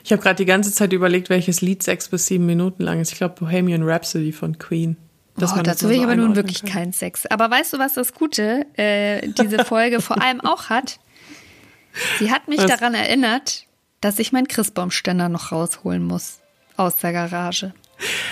Ich 0.03 0.11
habe 0.11 0.21
gerade 0.21 0.35
die 0.35 0.45
ganze 0.45 0.71
Zeit 0.71 0.93
überlegt, 0.93 1.29
welches 1.29 1.61
Lied 1.61 1.83
sechs 1.83 2.09
bis 2.09 2.25
sieben 2.25 2.45
Minuten 2.45 2.83
lang 2.83 2.99
ist. 2.99 3.11
Ich 3.11 3.17
glaube 3.17 3.35
Bohemian 3.39 3.83
Rhapsody 3.83 4.31
von 4.31 4.57
Queen. 4.57 4.97
Dass 5.37 5.53
oh, 5.55 5.61
dazu 5.61 5.87
will 5.87 5.97
ich 5.97 6.03
aber 6.03 6.15
nun 6.15 6.35
wirklich 6.35 6.61
kann. 6.61 6.71
keinen 6.71 6.93
Sex. 6.93 7.27
Aber 7.27 7.49
weißt 7.51 7.73
du, 7.73 7.79
was 7.79 7.93
das 7.93 8.13
Gute 8.13 8.65
äh, 8.75 9.27
diese 9.27 9.63
Folge 9.65 10.01
vor 10.01 10.21
allem 10.21 10.41
auch 10.41 10.69
hat? 10.69 10.99
Sie 12.19 12.31
hat 12.31 12.47
mich 12.47 12.59
was? 12.59 12.67
daran 12.67 12.95
erinnert, 12.95 13.65
dass 14.01 14.19
ich 14.19 14.31
meinen 14.31 14.47
Christbaumständer 14.47 15.29
noch 15.29 15.51
rausholen 15.51 16.03
muss 16.03 16.39
aus 16.75 16.97
der 16.97 17.13
Garage. 17.13 17.73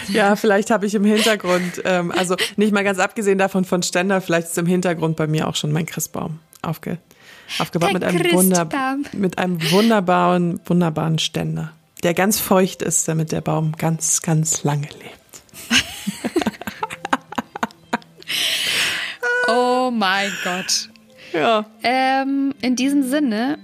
Ja, 0.09 0.35
vielleicht 0.35 0.69
habe 0.69 0.85
ich 0.85 0.93
im 0.93 1.03
Hintergrund, 1.03 1.81
ähm, 1.85 2.11
also 2.11 2.35
nicht 2.55 2.71
mal 2.71 2.83
ganz 2.83 2.99
abgesehen 2.99 3.37
davon 3.37 3.65
von 3.65 3.81
Ständer, 3.81 4.21
vielleicht 4.21 4.49
ist 4.49 4.57
im 4.57 4.67
Hintergrund 4.67 5.15
bei 5.17 5.25
mir 5.25 5.47
auch 5.47 5.55
schon 5.55 5.71
mein 5.71 5.87
Christbaum 5.87 6.39
aufge, 6.61 6.99
aufgebaut 7.59 7.93
mit 7.93 8.03
einem, 8.03 8.31
Wunder, 8.31 8.97
mit 9.13 9.37
einem 9.37 9.71
wunderbaren, 9.71 10.59
wunderbaren 10.65 11.19
Ständer, 11.19 11.71
der 12.03 12.13
ganz 12.13 12.39
feucht 12.39 12.81
ist, 12.81 13.07
damit 13.07 13.31
der 13.31 13.41
Baum 13.41 13.73
ganz, 13.77 14.21
ganz 14.21 14.63
lange 14.63 14.87
lebt. 14.87 15.15
oh 19.47 19.91
mein 19.91 20.31
Gott. 20.43 20.89
Ja. 21.33 21.65
Ähm, 21.83 22.53
in 22.61 22.75
diesem 22.75 23.03
Sinne 23.03 23.57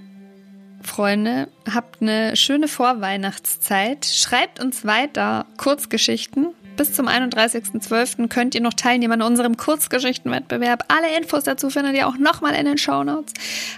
Freunde, 0.82 1.48
habt 1.72 2.02
eine 2.02 2.36
schöne 2.36 2.68
Vorweihnachtszeit. 2.68 4.04
Schreibt 4.04 4.60
uns 4.60 4.84
weiter 4.84 5.46
Kurzgeschichten. 5.56 6.48
Bis 6.76 6.94
zum 6.94 7.06
31.12. 7.06 8.28
könnt 8.28 8.54
ihr 8.54 8.60
noch 8.60 8.74
teilnehmen 8.74 9.20
an 9.20 9.22
unserem 9.22 9.56
Kurzgeschichtenwettbewerb. 9.56 10.84
Alle 10.88 11.16
Infos 11.16 11.44
dazu 11.44 11.70
findet 11.70 11.94
ihr 11.94 12.08
auch 12.08 12.16
nochmal 12.16 12.54
in 12.54 12.64
den 12.64 12.78
Shownotes. 12.78 13.34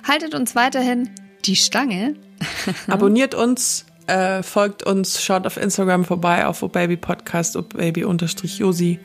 Haltet 0.06 0.34
uns 0.34 0.54
weiterhin 0.54 1.10
die 1.44 1.56
Stange. 1.56 2.14
Abonniert 2.86 3.34
uns, 3.34 3.86
äh, 4.06 4.42
folgt 4.42 4.84
uns, 4.84 5.22
schaut 5.22 5.46
auf 5.46 5.56
Instagram 5.56 6.04
vorbei 6.04 6.46
auf 6.46 6.62
Obaby 6.62 6.96
Podcast, 6.96 7.56
obaby-josi. 7.56 9.00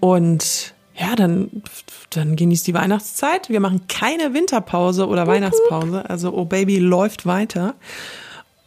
Und 0.00 0.74
ja, 0.94 1.14
dann, 1.16 1.62
dann 2.10 2.36
genießt 2.36 2.66
die 2.66 2.74
Weihnachtszeit. 2.74 3.48
Wir 3.48 3.60
machen 3.60 3.86
keine 3.88 4.34
Winterpause 4.34 5.06
oder 5.06 5.26
Weihnachtspause. 5.26 6.08
Also 6.08 6.32
Oh 6.32 6.44
Baby 6.44 6.78
läuft 6.78 7.26
weiter. 7.26 7.74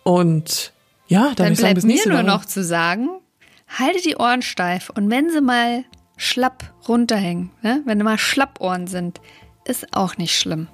Und 0.03 0.73
ja, 1.08 1.34
dann, 1.36 1.36
dann 1.36 1.55
bleibt 1.55 1.60
sagen, 1.60 1.75
bis 1.75 1.84
mir 2.05 2.12
nur 2.12 2.23
noch 2.23 2.45
zu 2.45 2.63
sagen, 2.63 3.10
halte 3.67 4.01
die 4.01 4.15
Ohren 4.15 4.41
steif 4.41 4.89
und 4.89 5.10
wenn 5.10 5.30
sie 5.30 5.41
mal 5.41 5.86
schlapp 6.17 6.73
runterhängen, 6.88 7.51
ne? 7.62 7.82
wenn 7.86 7.97
mal 7.99 8.17
Schlappohren 8.17 8.88
sind, 8.88 9.19
ist 9.65 9.95
auch 9.95 10.17
nicht 10.17 10.38
schlimm. 10.38 10.67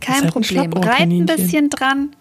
Kein 0.00 0.22
halt 0.22 0.32
Problem. 0.32 0.74
Ein 0.74 0.84
Reit 0.84 1.00
ein 1.00 1.26
bisschen 1.26 1.70
dran 1.70 2.16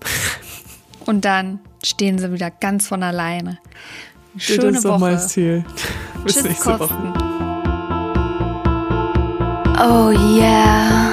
und 1.06 1.24
dann 1.24 1.60
stehen 1.82 2.18
sie 2.18 2.32
wieder 2.32 2.50
ganz 2.50 2.86
von 2.86 3.02
alleine. 3.02 3.58
Schöne 4.36 4.68
das 4.68 4.78
ist 4.78 4.84
Woche. 4.84 5.00
Mein 5.00 5.18
Ziel. 5.18 5.64
Bis 6.24 6.34
Tschüss, 6.34 6.44
nächste 6.44 6.78
Woche. 6.78 6.94
Oh 9.80 10.10
yeah. 10.10 11.07